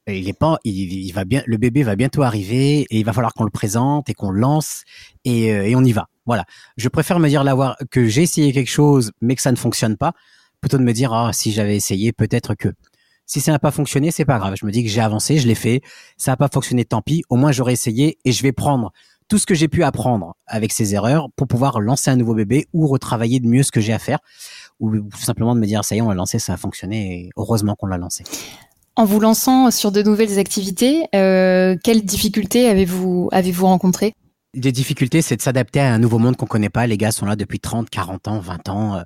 il 0.07 0.29
est 0.29 0.39
pas, 0.39 0.59
il, 0.65 1.11
va 1.13 1.25
bien, 1.25 1.43
le 1.47 1.57
bébé 1.57 1.83
va 1.83 1.97
bientôt 1.97 2.23
arriver 2.23 2.87
et 2.91 2.99
il 2.99 3.05
va 3.05 3.13
falloir 3.13 3.35
qu'on 3.35 3.45
le 3.45 3.51
présente 3.51 4.09
et 4.09 4.15
qu'on 4.15 4.31
le 4.31 4.41
lance 4.41 4.83
et, 5.25 5.53
euh, 5.53 5.67
et, 5.67 5.77
on 5.77 5.85
y 5.85 5.93
va. 5.93 6.09
Voilà. 6.27 6.45
Je 6.77 6.89
préfère 6.89 7.19
me 7.19 7.29
dire 7.29 7.45
l'avoir 7.45 7.77
que 7.91 8.07
j'ai 8.07 8.23
essayé 8.23 8.53
quelque 8.53 8.71
chose 8.71 9.13
mais 9.21 9.37
que 9.37 9.43
ça 9.43 9.53
ne 9.53 9.57
fonctionne 9.57 9.97
pas, 9.97 10.13
plutôt 10.61 10.79
de 10.79 10.83
me 10.83 10.93
dire 10.93 11.13
ah 11.13 11.33
si 11.33 11.53
j'avais 11.53 11.77
essayé 11.77 12.13
peut-être 12.13 12.55
que. 12.55 12.69
Si 13.27 13.41
ça 13.41 13.53
n'a 13.53 13.61
pas 13.61 13.71
fonctionné, 13.71 14.11
c'est 14.11 14.25
pas 14.25 14.41
grave. 14.41 14.57
Je 14.61 14.67
me 14.67 14.73
dis 14.73 14.83
que 14.83 14.91
j'ai 14.91 15.01
avancé, 15.01 15.39
je 15.39 15.47
l'ai 15.47 15.55
fait. 15.55 15.83
Ça 16.17 16.33
n'a 16.33 16.37
pas 16.37 16.49
fonctionné, 16.53 16.85
tant 16.85 17.01
pis. 17.01 17.23
Au 17.29 17.37
moins 17.37 17.53
j'aurais 17.53 17.75
essayé 17.75 18.19
et 18.25 18.33
je 18.33 18.43
vais 18.43 18.51
prendre 18.51 18.93
tout 19.31 19.39
ce 19.39 19.47
que 19.47 19.55
j'ai 19.55 19.69
pu 19.69 19.85
apprendre 19.85 20.35
avec 20.47 20.73
ces 20.73 20.95
erreurs 20.95 21.29
pour 21.37 21.47
pouvoir 21.47 21.81
lancer 21.81 22.11
un 22.11 22.17
nouveau 22.17 22.35
bébé 22.35 22.67
ou 22.75 22.89
retravailler 22.89 23.39
de 23.39 23.47
mieux 23.47 23.63
ce 23.63 23.71
que 23.71 23.81
j'ai 23.81 23.93
à 23.93 23.99
faire 23.99 24.19
ou 24.81 24.93
simplement 25.17 25.55
de 25.55 25.61
me 25.61 25.67
dire 25.67 25.85
ça 25.85 25.95
y 25.95 25.99
est 25.99 26.03
on 26.03 26.09
l'a 26.09 26.17
lancé 26.17 26.39
ça 26.39 26.55
a 26.55 26.57
fonctionné 26.57 27.15
et 27.15 27.31
heureusement 27.37 27.77
qu'on 27.77 27.87
l'a 27.87 27.97
lancé. 27.97 28.25
En 28.97 29.05
vous 29.05 29.21
lançant 29.21 29.71
sur 29.71 29.93
de 29.93 30.03
nouvelles 30.03 30.39
activités, 30.39 31.07
euh, 31.15 31.77
quelles 31.83 32.03
difficultés 32.03 32.67
avez-vous 32.69 33.67
rencontrées? 33.67 34.13
Des 34.55 34.73
difficultés, 34.73 35.23
c'est 35.23 35.37
de 35.37 35.43
s'adapter 35.43 35.81
à 35.81 35.93
un 35.93 35.99
nouveau 35.99 36.19
monde 36.19 36.37
qu'on 36.37 36.47
connaît 36.47 36.71
pas. 36.71 36.87
Les 36.87 36.97
gars 36.97 37.13
sont 37.13 37.27
là 37.27 37.37
depuis 37.37 37.61
30, 37.61 37.89
40 37.89 38.29
ans, 38.29 38.41
20 38.41 38.69
ans. 38.69 38.97
Euh, 38.97 39.03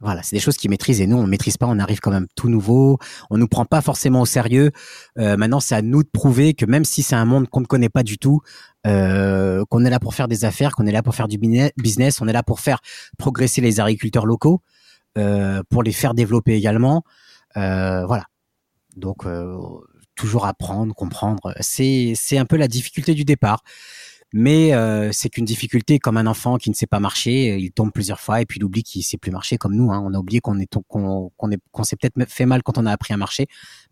voilà, 0.00 0.22
c'est 0.22 0.34
des 0.34 0.40
choses 0.40 0.56
qu'ils 0.56 0.70
maîtrisent 0.70 1.00
et 1.00 1.06
nous, 1.06 1.16
on 1.16 1.22
ne 1.22 1.28
maîtrise 1.28 1.56
pas. 1.56 1.66
On 1.66 1.78
arrive 1.78 2.00
quand 2.00 2.10
même 2.10 2.26
tout 2.34 2.48
nouveau. 2.48 2.98
On 3.30 3.38
nous 3.38 3.46
prend 3.46 3.64
pas 3.64 3.80
forcément 3.80 4.22
au 4.22 4.26
sérieux. 4.26 4.72
Euh, 5.18 5.36
maintenant, 5.36 5.60
c'est 5.60 5.76
à 5.76 5.82
nous 5.82 6.02
de 6.02 6.08
prouver 6.08 6.54
que 6.54 6.66
même 6.66 6.84
si 6.84 7.02
c'est 7.02 7.14
un 7.14 7.24
monde 7.24 7.48
qu'on 7.48 7.60
ne 7.60 7.66
connaît 7.66 7.88
pas 7.88 8.02
du 8.02 8.18
tout, 8.18 8.40
euh, 8.86 9.64
qu'on 9.68 9.84
est 9.84 9.90
là 9.90 10.00
pour 10.00 10.14
faire 10.14 10.28
des 10.28 10.44
affaires, 10.44 10.72
qu'on 10.72 10.86
est 10.86 10.92
là 10.92 11.02
pour 11.02 11.14
faire 11.14 11.28
du 11.28 11.38
business, 11.38 12.20
on 12.20 12.28
est 12.28 12.32
là 12.32 12.42
pour 12.42 12.60
faire 12.60 12.80
progresser 13.18 13.60
les 13.60 13.80
agriculteurs 13.80 14.24
locaux, 14.24 14.62
euh, 15.16 15.62
pour 15.68 15.82
les 15.82 15.92
faire 15.92 16.14
développer 16.14 16.54
également. 16.54 17.02
Euh, 17.56 18.06
voilà, 18.06 18.24
donc 18.96 19.26
toujours 20.14 20.46
apprendre, 20.46 20.94
comprendre, 20.94 21.54
c'est 21.60 22.12
c'est 22.14 22.38
un 22.38 22.44
peu 22.44 22.56
la 22.56 22.68
difficulté 22.68 23.14
du 23.14 23.24
départ. 23.24 23.62
Mais 24.32 24.74
euh, 24.74 25.10
c'est 25.12 25.30
qu'une 25.30 25.46
difficulté 25.46 25.98
comme 25.98 26.18
un 26.18 26.26
enfant 26.26 26.58
qui 26.58 26.68
ne 26.68 26.74
sait 26.74 26.86
pas 26.86 27.00
marcher, 27.00 27.56
il 27.58 27.70
tombe 27.72 27.92
plusieurs 27.92 28.20
fois 28.20 28.42
et 28.42 28.46
puis 28.46 28.58
il 28.58 28.64
oublie 28.64 28.82
qu'il 28.82 29.02
sait 29.02 29.16
plus 29.16 29.30
marcher 29.30 29.56
comme 29.56 29.74
nous. 29.74 29.90
Hein. 29.90 30.02
On 30.04 30.12
a 30.12 30.18
oublié 30.18 30.40
qu'on 30.40 30.58
est 30.58 30.66
qu'on 30.88 31.30
qu'on 31.34 31.50
qu'on 31.72 31.82
s'est 31.84 31.96
peut-être 31.96 32.30
fait 32.30 32.44
mal 32.44 32.62
quand 32.62 32.76
on 32.76 32.84
a 32.84 32.92
appris 32.92 33.14
à 33.14 33.16
marcher, 33.16 33.46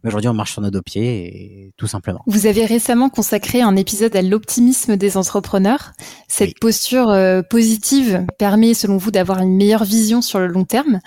mais 0.06 0.10
aujourd'hui 0.10 0.28
on 0.28 0.34
marche 0.34 0.52
sur 0.52 0.62
nos 0.62 0.70
deux 0.70 0.82
pieds 0.82 1.26
et 1.26 1.72
tout 1.76 1.88
simplement. 1.88 2.22
Vous 2.26 2.46
avez 2.46 2.64
récemment 2.64 3.08
consacré 3.08 3.60
un 3.60 3.74
épisode 3.74 4.14
à 4.14 4.22
l'optimisme 4.22 4.96
des 4.96 5.16
entrepreneurs. 5.16 5.92
Cette 6.28 6.60
posture 6.60 7.10
euh, 7.10 7.42
positive 7.42 8.24
permet, 8.38 8.72
selon 8.72 8.98
vous, 8.98 9.10
d'avoir 9.10 9.40
une 9.40 9.56
meilleure 9.56 9.84
vision 9.84 10.22
sur 10.22 10.38
le 10.38 10.46
long 10.46 10.64
terme. 10.64 11.00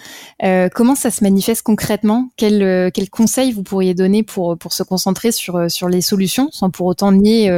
Euh, 0.44 0.68
comment 0.74 0.96
ça 0.96 1.12
se 1.12 1.24
manifeste 1.24 1.62
concrètement? 1.62 2.30
Quels 2.36 2.62
euh, 2.62 2.90
quel 2.94 3.10
conseils 3.10 3.54
vous 3.54 3.64
pourriez 3.64 3.94
donner 3.94 4.24
pour 4.24 4.58
pour 4.58 4.74
se 4.74 4.84
concentrer 4.84 5.32
sur 5.32 5.72
sur 5.72 5.88
les 5.88 6.02
solutions 6.02 6.50
sans 6.52 6.70
pour 6.70 6.88
autant 6.88 7.14
nier 7.14 7.50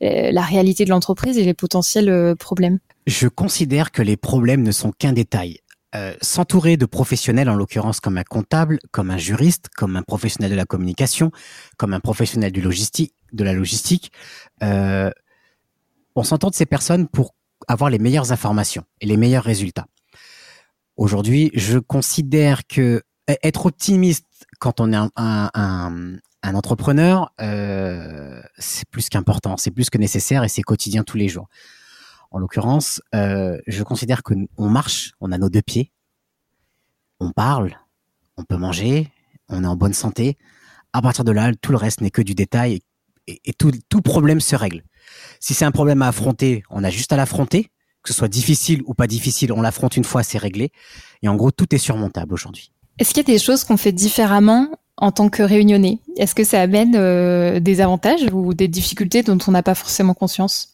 la 0.00 0.42
réalité 0.42 0.84
de 0.84 0.90
l'entreprise 0.90 1.04
entreprise 1.04 1.38
et 1.38 1.44
les 1.44 1.54
potentiels 1.54 2.34
problèmes? 2.36 2.78
Je 3.06 3.28
considère 3.28 3.92
que 3.92 4.00
les 4.00 4.16
problèmes 4.16 4.62
ne 4.62 4.72
sont 4.72 4.90
qu'un 4.90 5.12
détail. 5.12 5.58
Euh, 5.94 6.14
s'entourer 6.20 6.76
de 6.76 6.86
professionnels, 6.86 7.48
en 7.48 7.54
l'occurrence 7.54 8.00
comme 8.00 8.18
un 8.18 8.24
comptable, 8.24 8.80
comme 8.90 9.10
un 9.10 9.16
juriste, 9.16 9.68
comme 9.76 9.96
un 9.96 10.02
professionnel 10.02 10.50
de 10.50 10.56
la 10.56 10.64
communication, 10.64 11.30
comme 11.76 11.94
un 11.94 12.00
professionnel 12.00 12.50
du 12.50 12.60
logistique, 12.60 13.14
de 13.32 13.44
la 13.44 13.52
logistique, 13.52 14.10
euh, 14.62 15.10
on 16.16 16.24
s'entend 16.24 16.50
de 16.50 16.54
ces 16.54 16.66
personnes 16.66 17.06
pour 17.06 17.34
avoir 17.68 17.90
les 17.90 17.98
meilleures 17.98 18.32
informations 18.32 18.84
et 19.00 19.06
les 19.06 19.16
meilleurs 19.16 19.44
résultats. 19.44 19.86
Aujourd'hui, 20.96 21.50
je 21.54 21.78
considère 21.78 22.66
que 22.66 23.02
être 23.26 23.66
optimiste 23.66 24.26
quand 24.58 24.80
on 24.80 24.92
est 24.92 24.96
un 26.44 26.54
entrepreneur, 26.54 27.32
euh, 27.40 28.42
c'est 28.58 28.88
plus 28.90 29.08
qu'important, 29.08 29.56
c'est 29.56 29.70
plus 29.70 29.90
que 29.90 29.98
nécessaire 29.98 30.44
et 30.44 30.48
c'est 30.48 30.62
quotidien 30.62 31.02
tous 31.02 31.16
les 31.16 31.28
jours. 31.28 31.48
En 32.34 32.40
l'occurrence, 32.40 33.00
euh, 33.14 33.58
je 33.68 33.84
considère 33.84 34.24
que 34.24 34.34
on 34.56 34.68
marche, 34.68 35.12
on 35.20 35.30
a 35.30 35.38
nos 35.38 35.48
deux 35.48 35.62
pieds, 35.62 35.92
on 37.20 37.30
parle, 37.30 37.78
on 38.36 38.42
peut 38.42 38.56
manger, 38.56 39.08
on 39.48 39.62
est 39.62 39.68
en 39.68 39.76
bonne 39.76 39.92
santé. 39.92 40.36
à 40.92 41.00
partir 41.00 41.22
de 41.22 41.30
là, 41.30 41.52
tout 41.54 41.70
le 41.70 41.78
reste 41.78 42.00
n'est 42.00 42.10
que 42.10 42.22
du 42.22 42.34
détail 42.34 42.80
et, 43.28 43.52
tout, 43.52 44.02
problème 44.02 44.40
se 44.40 44.56
règle. 44.56 44.82
Si 45.38 45.54
c'est 45.54 45.64
un 45.64 45.70
problème 45.70 46.02
à 46.02 46.08
affronter, 46.08 46.64
on 46.70 46.82
a 46.82 46.90
juste 46.90 47.12
à 47.12 47.16
l'affronter, 47.16 47.70
que 48.02 48.08
ce 48.08 48.14
soit 48.14 48.26
difficile 48.26 48.82
ou 48.86 48.94
pas 48.94 49.06
difficile, 49.06 49.52
on 49.52 49.62
l'affronte 49.62 49.96
une 49.96 50.02
fois, 50.02 50.24
c'est 50.24 50.38
réglé. 50.38 50.72
Et 51.22 51.28
en 51.28 51.36
gros, 51.36 51.52
tout 51.52 51.72
est 51.72 51.78
surmontable 51.78 52.34
aujourd'hui. 52.34 52.72
Est-ce 52.98 53.10
qu'il 53.10 53.18
y 53.18 53.30
a 53.30 53.32
des 53.32 53.38
choses 53.38 53.62
qu'on 53.62 53.76
fait 53.76 53.92
différemment 53.92 54.70
en 54.96 55.12
tant 55.12 55.28
que 55.28 55.44
réunionnais? 55.44 56.00
Est-ce 56.16 56.34
que 56.34 56.42
ça 56.42 56.60
amène 56.60 56.96
euh, 56.96 57.60
des 57.60 57.80
avantages 57.80 58.26
ou 58.32 58.54
des 58.54 58.66
difficultés 58.66 59.22
dont 59.22 59.38
on 59.46 59.52
n'a 59.52 59.62
pas 59.62 59.76
forcément 59.76 60.14
conscience? 60.14 60.73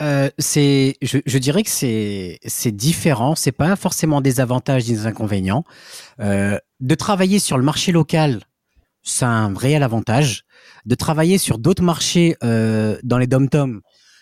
Euh, 0.00 0.30
c'est, 0.38 0.96
je, 1.02 1.18
je, 1.26 1.38
dirais 1.38 1.62
que 1.62 1.70
c'est 1.70 2.38
c'est 2.46 2.72
différent. 2.72 3.34
C'est 3.34 3.52
pas 3.52 3.74
forcément 3.76 4.20
des 4.20 4.40
avantages, 4.40 4.84
des 4.84 5.06
inconvénients. 5.06 5.64
Euh, 6.20 6.58
de 6.80 6.94
travailler 6.94 7.38
sur 7.38 7.58
le 7.58 7.64
marché 7.64 7.90
local, 7.90 8.42
c'est 9.02 9.24
un 9.24 9.54
réel 9.54 9.82
avantage. 9.82 10.44
De 10.86 10.94
travailler 10.94 11.38
sur 11.38 11.58
d'autres 11.58 11.82
marchés 11.82 12.36
euh, 12.44 12.98
dans 13.02 13.18
les 13.18 13.26
dom-tom, 13.26 13.80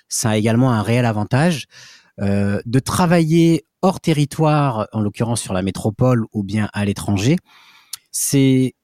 ça 0.09 0.31
a 0.31 0.37
également 0.37 0.73
un 0.73 0.83
réel 0.83 1.05
avantage. 1.05 1.67
Euh, 2.21 2.61
de 2.65 2.79
travailler 2.79 3.67
hors 3.83 4.01
territoire, 4.01 4.89
en 4.93 5.01
l'occurrence 5.01 5.43
sur 5.43 5.53
la 5.53 5.63
métropole 5.63 6.25
ou 6.33 6.43
bien 6.43 6.71
à 6.73 6.85
l'étranger, 6.85 7.37
c'est 8.11 8.75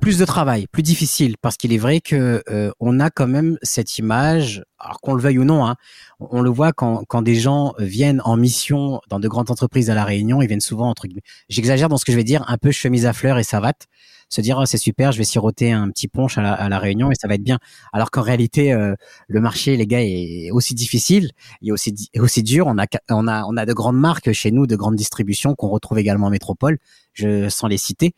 plus 0.00 0.18
de 0.18 0.24
travail, 0.24 0.66
plus 0.70 0.82
difficile, 0.82 1.36
parce 1.40 1.56
qu'il 1.56 1.72
est 1.72 1.78
vrai 1.78 2.00
que 2.00 2.42
euh, 2.50 2.70
on 2.80 3.00
a 3.00 3.10
quand 3.10 3.26
même 3.26 3.58
cette 3.62 3.98
image, 3.98 4.64
alors 4.78 5.00
qu'on 5.00 5.14
le 5.14 5.22
veuille 5.22 5.38
ou 5.38 5.44
non, 5.44 5.66
hein, 5.66 5.76
on 6.20 6.42
le 6.42 6.50
voit 6.50 6.72
quand, 6.72 7.04
quand 7.08 7.22
des 7.22 7.34
gens 7.34 7.74
viennent 7.78 8.20
en 8.24 8.36
mission 8.36 9.00
dans 9.08 9.20
de 9.20 9.28
grandes 9.28 9.50
entreprises 9.50 9.90
à 9.90 9.94
la 9.94 10.04
Réunion, 10.04 10.42
ils 10.42 10.48
viennent 10.48 10.60
souvent 10.60 10.88
entre 10.88 11.06
j'exagère 11.48 11.88
dans 11.88 11.96
ce 11.96 12.04
que 12.04 12.12
je 12.12 12.16
vais 12.16 12.24
dire, 12.24 12.44
un 12.48 12.58
peu 12.58 12.70
chemise 12.70 13.06
à 13.06 13.12
fleurs 13.12 13.38
et 13.38 13.44
savate, 13.44 13.86
se 14.28 14.40
dire 14.40 14.58
oh, 14.60 14.66
c'est 14.66 14.78
super, 14.78 15.12
je 15.12 15.18
vais 15.18 15.24
siroter 15.24 15.72
un 15.72 15.88
petit 15.90 16.08
punch 16.08 16.38
à 16.38 16.42
la, 16.42 16.52
à 16.52 16.68
la 16.68 16.78
Réunion 16.78 17.10
et 17.10 17.14
ça 17.14 17.28
va 17.28 17.34
être 17.34 17.42
bien, 17.42 17.58
alors 17.92 18.10
qu'en 18.10 18.22
réalité 18.22 18.72
euh, 18.72 18.94
le 19.26 19.40
marché, 19.40 19.76
les 19.76 19.86
gars, 19.86 20.02
est 20.02 20.50
aussi 20.50 20.74
difficile, 20.74 21.30
et 21.62 21.72
aussi 21.72 21.94
aussi 22.18 22.42
dur. 22.42 22.66
On 22.66 22.78
a 22.78 22.86
on 23.10 23.26
a 23.26 23.44
on 23.44 23.56
a 23.56 23.66
de 23.66 23.72
grandes 23.72 23.98
marques 23.98 24.32
chez 24.32 24.50
nous, 24.50 24.66
de 24.66 24.76
grandes 24.76 24.96
distributions 24.96 25.54
qu'on 25.54 25.68
retrouve 25.68 25.98
également 25.98 26.26
en 26.26 26.30
métropole, 26.30 26.78
je 27.14 27.48
sans 27.48 27.68
les 27.68 27.78
citer. 27.78 28.14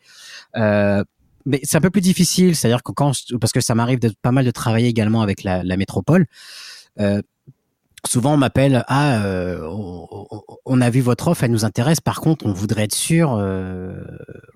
Euh, 0.57 1.03
mais 1.45 1.59
c'est 1.63 1.77
un 1.77 1.81
peu 1.81 1.89
plus 1.89 2.01
difficile, 2.01 2.55
c'est-à-dire 2.55 2.83
que 2.83 2.91
quand 2.91 3.13
parce 3.39 3.51
que 3.51 3.61
ça 3.61 3.75
m'arrive 3.75 3.99
de 3.99 4.11
pas 4.21 4.31
mal 4.31 4.45
de 4.45 4.51
travailler 4.51 4.87
également 4.87 5.21
avec 5.21 5.43
la, 5.43 5.63
la 5.63 5.77
métropole. 5.77 6.25
Euh, 6.99 7.21
souvent 8.07 8.33
on 8.33 8.37
m'appelle 8.37 8.83
ah 8.87 9.23
euh, 9.23 9.67
on, 10.65 10.81
a 10.81 10.89
vu 10.89 11.01
votre 11.01 11.27
offre, 11.27 11.43
elle 11.43 11.51
nous 11.51 11.65
intéresse. 11.65 12.01
Par 12.01 12.21
contre, 12.21 12.45
on 12.45 12.53
voudrait 12.53 12.83
être 12.83 12.95
sûr 12.95 13.33
euh, 13.33 14.03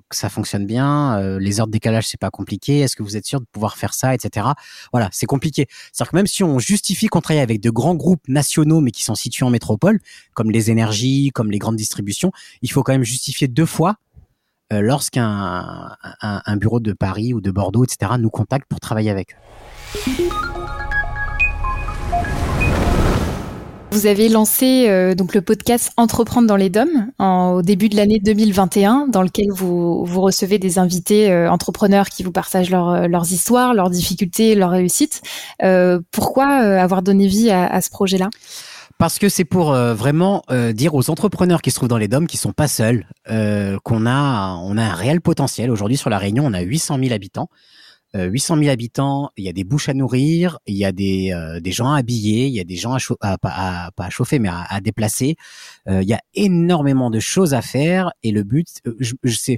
que 0.09 0.15
ça 0.15 0.29
fonctionne 0.29 0.65
bien. 0.65 1.19
Euh, 1.19 1.39
les 1.39 1.59
heures 1.59 1.67
de 1.67 1.71
décalage 1.71 2.07
c'est 2.07 2.19
pas 2.19 2.31
compliqué. 2.31 2.79
Est-ce 2.79 2.95
que 2.95 3.03
vous 3.03 3.17
êtes 3.17 3.25
sûr 3.25 3.39
de 3.39 3.45
pouvoir 3.51 3.77
faire 3.77 3.93
ça, 3.93 4.15
etc. 4.15 4.47
Voilà, 4.91 5.09
c'est 5.11 5.25
compliqué. 5.25 5.67
C'est-à-dire 5.91 6.11
que 6.11 6.15
même 6.15 6.27
si 6.27 6.43
on 6.43 6.59
justifie 6.59 7.07
qu'on 7.07 7.21
travaille 7.21 7.43
avec 7.43 7.61
de 7.61 7.69
grands 7.69 7.95
groupes 7.95 8.27
nationaux 8.27 8.81
mais 8.81 8.91
qui 8.91 9.03
sont 9.03 9.15
situés 9.15 9.45
en 9.45 9.49
métropole, 9.49 9.99
comme 10.33 10.51
les 10.51 10.71
énergies, 10.71 11.31
comme 11.33 11.51
les 11.51 11.59
grandes 11.59 11.77
distributions, 11.77 12.31
il 12.61 12.71
faut 12.71 12.83
quand 12.83 12.93
même 12.93 13.03
justifier 13.03 13.47
deux 13.47 13.65
fois 13.65 13.97
lorsqu'un 14.71 15.95
un, 16.21 16.57
bureau 16.57 16.79
de 16.79 16.93
Paris 16.93 17.33
ou 17.33 17.41
de 17.41 17.51
Bordeaux, 17.51 17.83
etc., 17.83 18.13
nous 18.19 18.29
contacte 18.29 18.67
pour 18.67 18.79
travailler 18.79 19.09
avec. 19.09 19.35
Vous 23.91 24.07
avez 24.07 24.27
lancé 24.27 24.89
euh, 24.89 25.15
donc 25.15 25.33
le 25.33 25.41
podcast 25.41 25.93
Entreprendre 25.95 26.47
dans 26.47 26.57
les 26.57 26.69
DOM 26.69 26.89
au 27.17 27.61
début 27.61 27.87
de 27.87 27.95
l'année 27.95 28.19
2021, 28.19 29.07
dans 29.07 29.21
lequel 29.21 29.45
vous, 29.51 30.03
vous 30.03 30.19
recevez 30.19 30.59
des 30.59 30.79
invités 30.79 31.31
euh, 31.31 31.49
entrepreneurs 31.49 32.09
qui 32.09 32.21
vous 32.21 32.33
partagent 32.33 32.69
leurs 32.69 33.31
histoires, 33.31 33.73
leurs 33.73 33.89
difficultés, 33.89 34.55
leurs 34.55 34.71
réussites. 34.71 35.21
pourquoi 36.11 36.47
avoir 36.47 37.03
donné 37.03 37.27
vie 37.27 37.51
à 37.51 37.79
ce 37.79 37.89
projet-là? 37.89 38.29
Parce 38.97 39.19
que 39.19 39.29
c'est 39.29 39.45
pour 39.45 39.73
euh, 39.73 39.93
vraiment 39.93 40.41
euh, 40.49 40.71
dire 40.71 40.95
aux 40.95 41.09
entrepreneurs 41.09 41.61
qui 41.61 41.71
se 41.71 41.75
trouvent 41.75 41.89
dans 41.89 41.97
les 41.97 42.07
DOM 42.07 42.27
qui 42.27 42.37
sont 42.37 42.53
pas 42.53 42.67
seuls, 42.67 43.07
euh, 43.29 43.77
qu'on 43.83 44.05
a 44.05 44.55
on 44.63 44.77
a 44.77 44.83
un 44.83 44.93
réel 44.93 45.21
potentiel. 45.21 45.69
Aujourd'hui 45.71 45.97
sur 45.97 46.09
la 46.09 46.17
Réunion, 46.17 46.45
on 46.45 46.53
a 46.53 46.61
800 46.61 46.99
000 46.99 47.13
habitants. 47.13 47.49
800 48.17 48.59
000 48.59 48.69
habitants, 48.69 49.29
il 49.35 49.43
y 49.43 49.49
a 49.49 49.51
des 49.51 49.65
bouches 49.65 49.89
à 49.89 49.93
nourrir, 49.93 50.59
il 50.67 50.77
y 50.77 50.85
a 50.85 50.93
des, 50.93 51.37
des 51.61 51.71
gens 51.73 51.91
à 51.91 51.97
habiller, 51.97 52.47
il 52.47 52.53
y 52.53 52.61
a 52.61 52.63
des 52.63 52.77
gens 52.77 52.93
à, 52.93 52.99
à, 53.19 53.91
pas 53.91 54.05
à 54.05 54.09
chauffer 54.09 54.39
mais 54.39 54.47
à, 54.47 54.79
déplacer. 54.79 55.35
il 55.85 56.07
y 56.07 56.13
a 56.13 56.21
énormément 56.33 57.09
de 57.09 57.19
choses 57.19 57.53
à 57.53 57.61
faire 57.61 58.13
et 58.23 58.31
le 58.31 58.43
but, 58.43 58.67
je, 59.01 59.15
je 59.21 59.35
sais, 59.35 59.57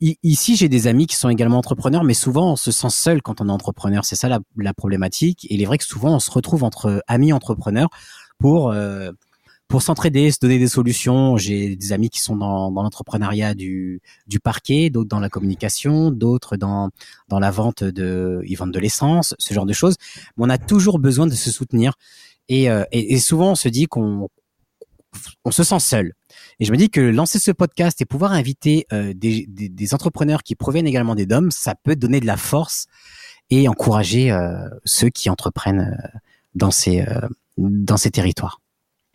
ici, 0.00 0.56
j'ai 0.56 0.68
des 0.68 0.86
amis 0.86 1.06
qui 1.06 1.16
sont 1.16 1.28
également 1.28 1.58
entrepreneurs, 1.58 2.04
mais 2.04 2.14
souvent 2.14 2.52
on 2.52 2.56
se 2.56 2.72
sent 2.72 2.90
seul 2.90 3.22
quand 3.22 3.40
on 3.40 3.48
est 3.48 3.52
entrepreneur. 3.52 4.04
C'est 4.04 4.16
ça 4.16 4.28
la, 4.28 4.40
la, 4.56 4.74
problématique. 4.74 5.44
Et 5.50 5.54
il 5.54 5.62
est 5.62 5.66
vrai 5.66 5.78
que 5.78 5.84
souvent 5.84 6.14
on 6.14 6.20
se 6.20 6.30
retrouve 6.30 6.64
entre 6.64 7.02
amis 7.06 7.32
entrepreneurs 7.32 7.88
pour 8.38 8.72
euh, 8.72 9.10
pour 9.68 9.82
s'entraider, 9.82 10.30
se 10.30 10.38
donner 10.40 10.58
des 10.58 10.68
solutions. 10.68 11.36
J'ai 11.36 11.76
des 11.76 11.92
amis 11.92 12.10
qui 12.10 12.20
sont 12.20 12.36
dans, 12.36 12.70
dans 12.70 12.82
l'entrepreneuriat 12.82 13.54
du, 13.54 14.00
du 14.26 14.38
parquet, 14.40 14.90
d'autres 14.90 15.08
dans 15.08 15.20
la 15.20 15.28
communication, 15.28 16.10
d'autres 16.10 16.56
dans, 16.56 16.90
dans 17.28 17.38
la 17.38 17.50
vente 17.50 17.82
de, 17.82 18.40
ils 18.46 18.56
vendent 18.56 18.72
de 18.72 18.78
l'essence, 18.78 19.34
ce 19.38 19.54
genre 19.54 19.66
de 19.66 19.72
choses. 19.72 19.96
Mais 20.36 20.44
on 20.44 20.50
a 20.50 20.58
toujours 20.58 20.98
besoin 20.98 21.26
de 21.26 21.34
se 21.34 21.50
soutenir. 21.50 21.94
Et, 22.48 22.70
euh, 22.70 22.84
et, 22.92 23.18
souvent, 23.18 23.52
on 23.52 23.54
se 23.54 23.68
dit 23.68 23.86
qu'on 23.86 24.28
on 25.44 25.50
se 25.50 25.64
sent 25.64 25.80
seul. 25.80 26.12
Et 26.60 26.66
je 26.66 26.72
me 26.72 26.76
dis 26.76 26.90
que 26.90 27.00
lancer 27.00 27.38
ce 27.38 27.50
podcast 27.50 28.00
et 28.00 28.04
pouvoir 28.04 28.32
inviter 28.32 28.86
euh, 28.92 29.14
des, 29.14 29.46
des, 29.48 29.68
des, 29.68 29.94
entrepreneurs 29.94 30.42
qui 30.42 30.54
proviennent 30.56 30.86
également 30.86 31.14
des 31.14 31.24
DOM, 31.24 31.50
ça 31.50 31.74
peut 31.74 31.96
donner 31.96 32.20
de 32.20 32.26
la 32.26 32.36
force 32.36 32.86
et 33.50 33.66
encourager 33.66 34.30
euh, 34.30 34.68
ceux 34.84 35.08
qui 35.08 35.30
entreprennent 35.30 35.96
dans 36.54 36.70
ces 36.70 37.04
dans 37.56 37.96
ces 37.96 38.10
territoires. 38.10 38.60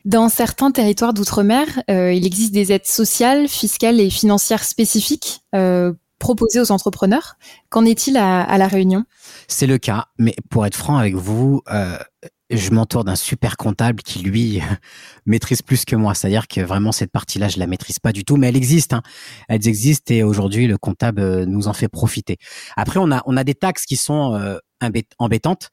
Dans 0.05 0.29
certains 0.29 0.71
territoires 0.71 1.13
d'outre-mer, 1.13 1.83
euh, 1.89 2.13
il 2.13 2.25
existe 2.25 2.53
des 2.53 2.71
aides 2.71 2.85
sociales, 2.85 3.47
fiscales 3.47 3.99
et 3.99 4.09
financières 4.09 4.63
spécifiques 4.63 5.41
euh, 5.53 5.93
proposées 6.19 6.61
aux 6.61 6.71
entrepreneurs. 6.71 7.35
Qu'en 7.69 7.83
est-il 7.83 8.15
à, 8.15 8.57
La 8.57 8.67
Réunion? 8.67 9.03
C'est 9.47 9.67
le 9.67 9.77
cas, 9.77 10.05
mais 10.17 10.35
pour 10.49 10.65
être 10.65 10.75
franc 10.75 10.97
avec 10.97 11.15
vous, 11.15 11.61
euh, 11.69 11.97
je 12.49 12.71
m'entoure 12.71 13.03
d'un 13.03 13.17
super 13.17 13.57
comptable 13.57 14.01
qui, 14.01 14.19
lui, 14.19 14.61
maîtrise 15.25 15.61
plus 15.61 15.83
que 15.83 15.97
moi. 15.97 16.13
C'est-à-dire 16.13 16.47
que 16.47 16.61
vraiment, 16.61 16.93
cette 16.93 17.11
partie-là, 17.11 17.49
je 17.49 17.59
la 17.59 17.67
maîtrise 17.67 17.99
pas 17.99 18.13
du 18.13 18.23
tout, 18.23 18.37
mais 18.37 18.47
elle 18.47 18.57
existe. 18.57 18.93
Hein. 18.93 19.03
Elles 19.49 19.67
existent 19.67 20.13
et 20.13 20.23
aujourd'hui, 20.23 20.67
le 20.67 20.77
comptable 20.77 21.43
nous 21.43 21.67
en 21.67 21.73
fait 21.73 21.89
profiter. 21.89 22.37
Après, 22.77 22.99
on 23.01 23.11
a, 23.11 23.21
on 23.25 23.35
a 23.35 23.43
des 23.43 23.55
taxes 23.55 23.85
qui 23.85 23.97
sont 23.97 24.57
embêtantes. 25.19 25.69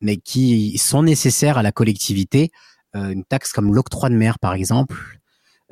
Euh, 0.00 0.06
mais 0.06 0.16
qui 0.16 0.78
sont 0.78 1.02
nécessaires 1.02 1.58
à 1.58 1.62
la 1.62 1.72
collectivité. 1.72 2.50
Euh, 2.96 3.10
une 3.10 3.24
taxe 3.24 3.52
comme 3.52 3.74
l'octroi 3.74 4.08
de 4.08 4.16
mer, 4.16 4.38
par 4.38 4.54
exemple, 4.54 4.96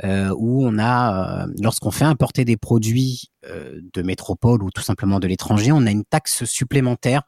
euh, 0.05 0.33
où 0.37 0.65
on 0.65 0.79
a, 0.79 1.45
euh, 1.45 1.53
lorsqu'on 1.61 1.91
fait 1.91 2.05
importer 2.05 2.45
des 2.45 2.57
produits 2.57 3.31
euh, 3.47 3.81
de 3.93 4.03
métropole 4.03 4.63
ou 4.63 4.71
tout 4.71 4.83
simplement 4.83 5.19
de 5.19 5.27
l'étranger, 5.27 5.73
on 5.73 5.85
a 5.87 5.91
une 5.91 6.05
taxe 6.05 6.45
supplémentaire 6.45 7.23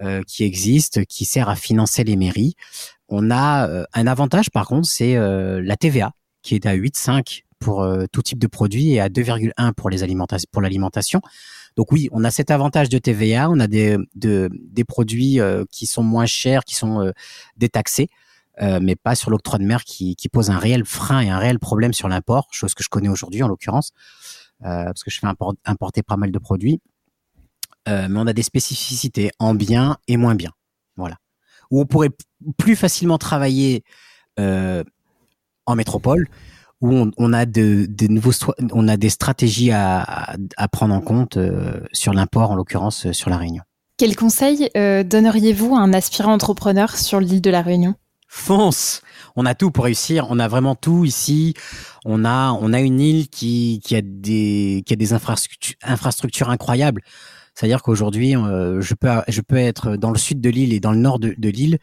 euh, 0.00 0.22
qui 0.26 0.44
existe, 0.44 1.04
qui 1.06 1.24
sert 1.24 1.48
à 1.48 1.56
financer 1.56 2.04
les 2.04 2.16
mairies. 2.16 2.54
On 3.08 3.30
a 3.30 3.86
un 3.94 4.06
avantage, 4.06 4.50
par 4.50 4.66
contre, 4.66 4.86
c'est 4.86 5.14
la 5.16 5.76
TVA, 5.78 6.12
qui 6.42 6.54
est 6.54 6.66
à 6.66 6.76
8,5 6.76 7.44
pour 7.58 7.88
tout 8.12 8.20
type 8.20 8.38
de 8.38 8.46
produit 8.46 8.92
et 8.92 9.00
à 9.00 9.08
2,1 9.08 9.72
pour 9.72 9.88
les 9.88 10.02
alimentations, 10.02 10.46
pour 10.52 10.60
l'alimentation. 10.60 11.22
Donc 11.78 11.92
oui, 11.92 12.08
on 12.10 12.24
a 12.24 12.32
cet 12.32 12.50
avantage 12.50 12.88
de 12.88 12.98
TVA, 12.98 13.48
on 13.48 13.60
a 13.60 13.68
des, 13.68 13.96
produits 14.88 15.38
euh, 15.38 15.64
qui 15.70 15.86
sont 15.86 16.02
moins 16.02 16.26
chers, 16.26 16.64
qui 16.64 16.74
sont 16.74 17.00
euh, 17.00 17.12
détaxés, 17.56 18.08
euh, 18.60 18.80
mais 18.82 18.96
pas 18.96 19.14
sur 19.14 19.30
l'octroi 19.30 19.60
de 19.60 19.64
mer 19.64 19.84
qui, 19.84 20.16
qui 20.16 20.28
pose 20.28 20.50
un 20.50 20.58
réel 20.58 20.84
frein 20.84 21.20
et 21.20 21.30
un 21.30 21.38
réel 21.38 21.60
problème 21.60 21.92
sur 21.92 22.08
l'import, 22.08 22.48
chose 22.50 22.74
que 22.74 22.82
je 22.82 22.88
connais 22.88 23.08
aujourd'hui 23.08 23.44
en 23.44 23.48
l'occurrence, 23.48 23.92
parce 24.60 25.04
que 25.04 25.12
je 25.12 25.20
fais 25.20 25.28
importer 25.64 26.02
pas 26.02 26.16
mal 26.16 26.32
de 26.32 26.38
produits. 26.40 26.80
mais 27.86 28.08
on 28.16 28.26
a 28.26 28.32
des 28.32 28.42
spécificités 28.42 29.30
en 29.38 29.54
bien 29.54 29.98
et 30.08 30.16
moins 30.16 30.34
bien. 30.34 30.50
Voilà. 30.96 31.18
Où 31.70 31.80
on 31.80 31.86
pourrait 31.86 32.10
plus 32.56 32.74
facilement 32.74 33.18
travailler 33.18 33.84
en 34.36 35.76
métropole, 35.76 36.26
où 36.80 36.94
on, 36.94 37.10
on 37.16 37.32
a 37.32 37.46
de, 37.46 37.86
de, 37.88 38.06
nouveaux, 38.06 38.32
on 38.72 38.88
a 38.88 38.96
des 38.96 39.10
stratégies 39.10 39.72
à, 39.72 40.36
à, 40.56 40.68
prendre 40.68 40.94
en 40.94 41.00
compte 41.00 41.36
euh, 41.36 41.80
sur 41.92 42.12
l'import, 42.12 42.50
en 42.50 42.54
l'occurrence 42.54 43.06
euh, 43.06 43.12
sur 43.12 43.30
la 43.30 43.36
Réunion. 43.36 43.62
Quel 43.96 44.14
conseil 44.14 44.70
euh, 44.76 45.02
donneriez-vous 45.02 45.74
à 45.74 45.80
un 45.80 45.92
aspirant 45.92 46.32
entrepreneur 46.32 46.96
sur 46.96 47.20
l'île 47.20 47.40
de 47.40 47.50
la 47.50 47.62
Réunion? 47.62 47.94
Fonce 48.28 49.00
On 49.36 49.46
a 49.46 49.54
tout 49.54 49.70
pour 49.70 49.84
réussir. 49.84 50.26
On 50.30 50.38
a 50.38 50.46
vraiment 50.48 50.74
tout 50.74 51.04
ici. 51.04 51.54
On 52.04 52.24
a, 52.24 52.52
on 52.52 52.72
a 52.72 52.80
une 52.80 53.00
île 53.00 53.28
qui, 53.28 53.80
qui 53.82 53.96
a 53.96 54.02
des, 54.02 54.84
qui 54.86 54.92
a 54.92 54.96
des 54.96 55.12
infrastructures, 55.14 55.76
infrastructures 55.82 56.50
incroyables. 56.50 57.02
C'est-à-dire 57.58 57.82
qu'aujourd'hui, 57.82 58.36
euh, 58.36 58.80
je 58.80 58.94
peux 58.94 59.08
je 59.26 59.40
peux 59.40 59.56
être 59.56 59.96
dans 59.96 60.12
le 60.12 60.18
sud 60.18 60.40
de 60.40 60.48
l'île 60.48 60.72
et 60.72 60.78
dans 60.78 60.92
le 60.92 60.98
nord 60.98 61.18
de, 61.18 61.34
de 61.36 61.48
l'île 61.48 61.78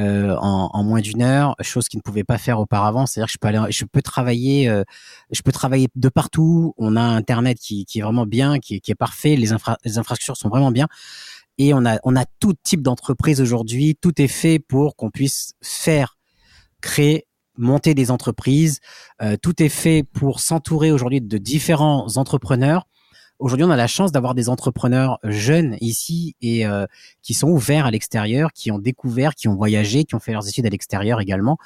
euh, 0.00 0.34
en, 0.40 0.68
en, 0.72 0.82
moins 0.82 1.00
d'une 1.00 1.22
heure, 1.22 1.54
chose 1.60 1.86
qui 1.86 1.96
ne 1.96 2.02
pouvait 2.02 2.24
pas 2.24 2.38
faire 2.38 2.58
auparavant. 2.58 3.06
C'est-à-dire 3.06 3.28
que 3.28 3.32
je 3.34 3.38
peux 3.38 3.46
aller, 3.46 3.70
je 3.70 3.84
peux 3.84 4.02
travailler, 4.02 4.68
euh, 4.68 4.82
je 5.30 5.40
peux 5.42 5.52
travailler 5.52 5.86
de 5.94 6.08
partout. 6.08 6.74
On 6.76 6.96
a 6.96 7.02
Internet 7.02 7.56
qui, 7.60 7.84
qui 7.84 8.00
est 8.00 8.02
vraiment 8.02 8.26
bien, 8.26 8.58
qui, 8.58 8.80
qui 8.80 8.90
est 8.90 8.96
parfait. 8.96 9.36
Les, 9.36 9.52
infra 9.52 9.78
les 9.84 9.96
infrastructures 9.96 10.36
sont 10.36 10.48
vraiment 10.48 10.72
bien. 10.72 10.88
Et 11.56 11.72
on 11.72 11.86
a, 11.86 12.00
on 12.02 12.16
a 12.16 12.24
tout 12.40 12.54
type 12.60 12.82
d'entreprise 12.82 13.40
aujourd'hui. 13.40 13.94
Tout 14.00 14.20
est 14.20 14.26
fait 14.26 14.58
pour 14.58 14.96
qu'on 14.96 15.10
puisse 15.10 15.52
faire, 15.62 16.18
créer, 16.80 17.28
monter 17.56 17.94
des 17.94 18.10
entreprises. 18.10 18.80
Euh, 19.22 19.36
tout 19.40 19.62
est 19.62 19.68
fait 19.68 20.02
pour 20.02 20.40
s'entourer 20.40 20.90
aujourd'hui 20.90 21.20
de 21.20 21.38
différents 21.38 22.08
entrepreneurs 22.16 22.88
Aujourd'hui, 23.42 23.64
on 23.64 23.70
a 23.70 23.76
la 23.76 23.88
chance 23.88 24.12
d'avoir 24.12 24.36
des 24.36 24.48
entrepreneurs 24.48 25.18
jeunes 25.24 25.76
ici 25.80 26.36
et 26.42 26.64
euh, 26.64 26.86
qui 27.22 27.34
sont 27.34 27.48
ouverts 27.48 27.86
à 27.86 27.90
l'extérieur, 27.90 28.52
qui 28.52 28.70
ont 28.70 28.78
découvert, 28.78 29.34
qui 29.34 29.48
ont 29.48 29.56
voyagé, 29.56 30.04
qui 30.04 30.14
ont 30.14 30.20
fait 30.20 30.30
leurs 30.30 30.48
études 30.48 30.64
à 30.64 30.68
l'extérieur 30.68 31.20
également, 31.20 31.58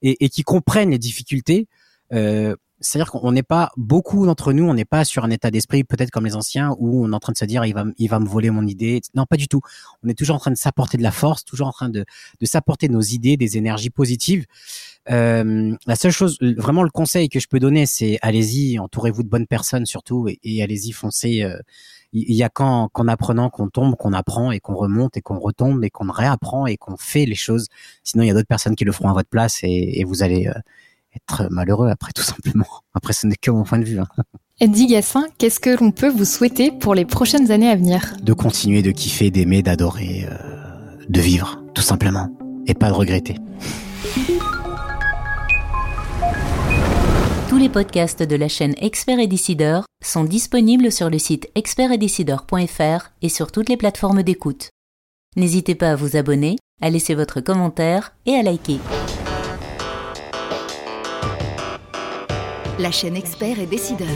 et, 0.00 0.24
et, 0.24 0.28
qui 0.28 0.44
comprennent 0.44 0.90
les 0.90 0.98
difficultés. 0.98 1.66
Euh, 2.12 2.54
c'est-à-dire 2.84 3.10
qu'on 3.10 3.32
n'est 3.32 3.42
pas 3.42 3.70
beaucoup 3.76 4.26
d'entre 4.26 4.52
nous, 4.52 4.64
on 4.64 4.74
n'est 4.74 4.84
pas 4.84 5.04
sur 5.04 5.24
un 5.24 5.30
état 5.30 5.50
d'esprit 5.50 5.84
peut-être 5.84 6.10
comme 6.10 6.26
les 6.26 6.36
anciens 6.36 6.74
où 6.78 7.04
on 7.04 7.12
est 7.12 7.14
en 7.14 7.20
train 7.20 7.32
de 7.32 7.38
se 7.38 7.44
dire 7.44 7.64
il 7.64 7.72
va 7.72 7.84
il 7.96 8.08
va 8.08 8.20
me 8.20 8.28
voler 8.28 8.50
mon 8.50 8.66
idée. 8.66 9.00
Non, 9.14 9.24
pas 9.26 9.36
du 9.36 9.48
tout. 9.48 9.60
On 10.02 10.08
est 10.08 10.14
toujours 10.14 10.36
en 10.36 10.38
train 10.38 10.50
de 10.50 10.56
s'apporter 10.56 10.98
de 10.98 11.02
la 11.02 11.10
force, 11.10 11.44
toujours 11.44 11.68
en 11.68 11.72
train 11.72 11.88
de 11.88 12.04
de 12.40 12.46
s'apporter 12.46 12.88
nos 12.88 13.00
idées, 13.00 13.36
des 13.36 13.56
énergies 13.56 13.90
positives. 13.90 14.44
Euh, 15.10 15.74
la 15.86 15.96
seule 15.96 16.12
chose, 16.12 16.38
vraiment 16.56 16.82
le 16.82 16.90
conseil 16.90 17.28
que 17.28 17.40
je 17.40 17.48
peux 17.48 17.58
donner, 17.58 17.86
c'est 17.86 18.18
allez-y, 18.22 18.78
entourez-vous 18.78 19.22
de 19.22 19.28
bonnes 19.28 19.46
personnes 19.46 19.86
surtout 19.86 20.28
et, 20.42 20.62
allez-y, 20.62 20.92
foncez. 20.92 21.42
Euh, 21.42 21.58
il 22.16 22.36
y, 22.36 22.44
a 22.44 22.48
qu'en 22.48 22.88
apprenant 23.08 23.50
qu'on 23.50 23.68
tombe, 23.68 23.96
qu'on 23.96 24.12
apprend 24.12 24.52
et 24.52 24.60
qu'on 24.60 24.76
remonte 24.76 25.16
et 25.16 25.20
qu'on 25.20 25.40
retombe 25.40 25.82
et 25.82 25.90
qu'on 25.90 26.08
réapprend 26.08 26.64
et 26.66 26.76
qu'on 26.76 26.96
fait 26.96 27.26
les 27.26 27.34
choses. 27.34 27.66
Sinon, 28.04 28.22
il 28.22 28.28
y 28.28 28.30
a 28.30 28.34
d'autres 28.34 28.46
personnes 28.46 28.76
qui 28.76 28.84
le 28.84 28.92
feront 28.92 29.08
à 29.08 29.14
votre 29.14 29.28
place 29.28 29.64
et, 29.64 29.98
et 29.98 30.04
vous 30.04 30.22
allez 30.22 30.46
euh, 30.46 30.52
être 31.16 31.48
malheureux 31.50 31.88
après, 31.88 32.12
tout 32.12 32.22
simplement. 32.22 32.66
Après, 32.94 33.12
ce 33.12 33.26
n'est 33.26 33.36
que 33.36 33.50
mon 33.50 33.64
point 33.64 33.78
de 33.78 33.84
vue. 33.84 33.98
Hein. 33.98 34.06
Eddie 34.60 34.86
Gassin, 34.86 35.24
qu'est-ce 35.38 35.58
que 35.58 35.76
l'on 35.78 35.90
peut 35.90 36.08
vous 36.08 36.24
souhaiter 36.24 36.70
pour 36.70 36.94
les 36.94 37.04
prochaines 37.04 37.50
années 37.50 37.70
à 37.70 37.76
venir? 37.76 38.14
De 38.22 38.32
continuer 38.32 38.82
de 38.82 38.92
kiffer, 38.92 39.30
d'aimer, 39.30 39.62
d'adorer, 39.62 40.28
de 41.08 41.20
vivre, 41.20 41.62
tout 41.74 41.82
simplement, 41.82 42.28
et 42.66 42.74
pas 42.74 42.88
de 42.88 42.94
regretter. 42.94 43.36
Tous 47.48 47.58
les 47.58 47.68
podcasts 47.68 48.22
de 48.22 48.36
la 48.36 48.48
chaîne 48.48 48.74
Expert 48.80 49.18
et 49.18 49.26
Décideur 49.26 49.84
sont 50.04 50.24
disponibles 50.24 50.90
sur 50.90 51.10
le 51.10 51.18
site 51.18 51.48
expertetdecideur.fr 51.54 53.10
et 53.22 53.28
sur 53.28 53.52
toutes 53.52 53.68
les 53.68 53.76
plateformes 53.76 54.22
d'écoute. 54.22 54.70
N'hésitez 55.36 55.74
pas 55.74 55.92
à 55.92 55.96
vous 55.96 56.16
abonner, 56.16 56.56
à 56.80 56.90
laisser 56.90 57.14
votre 57.14 57.40
commentaire 57.40 58.14
et 58.26 58.34
à 58.34 58.42
liker. 58.42 58.78
La 62.78 62.90
chaîne 62.90 63.16
Expert 63.16 63.60
et 63.60 63.66
Décideur. 63.66 64.08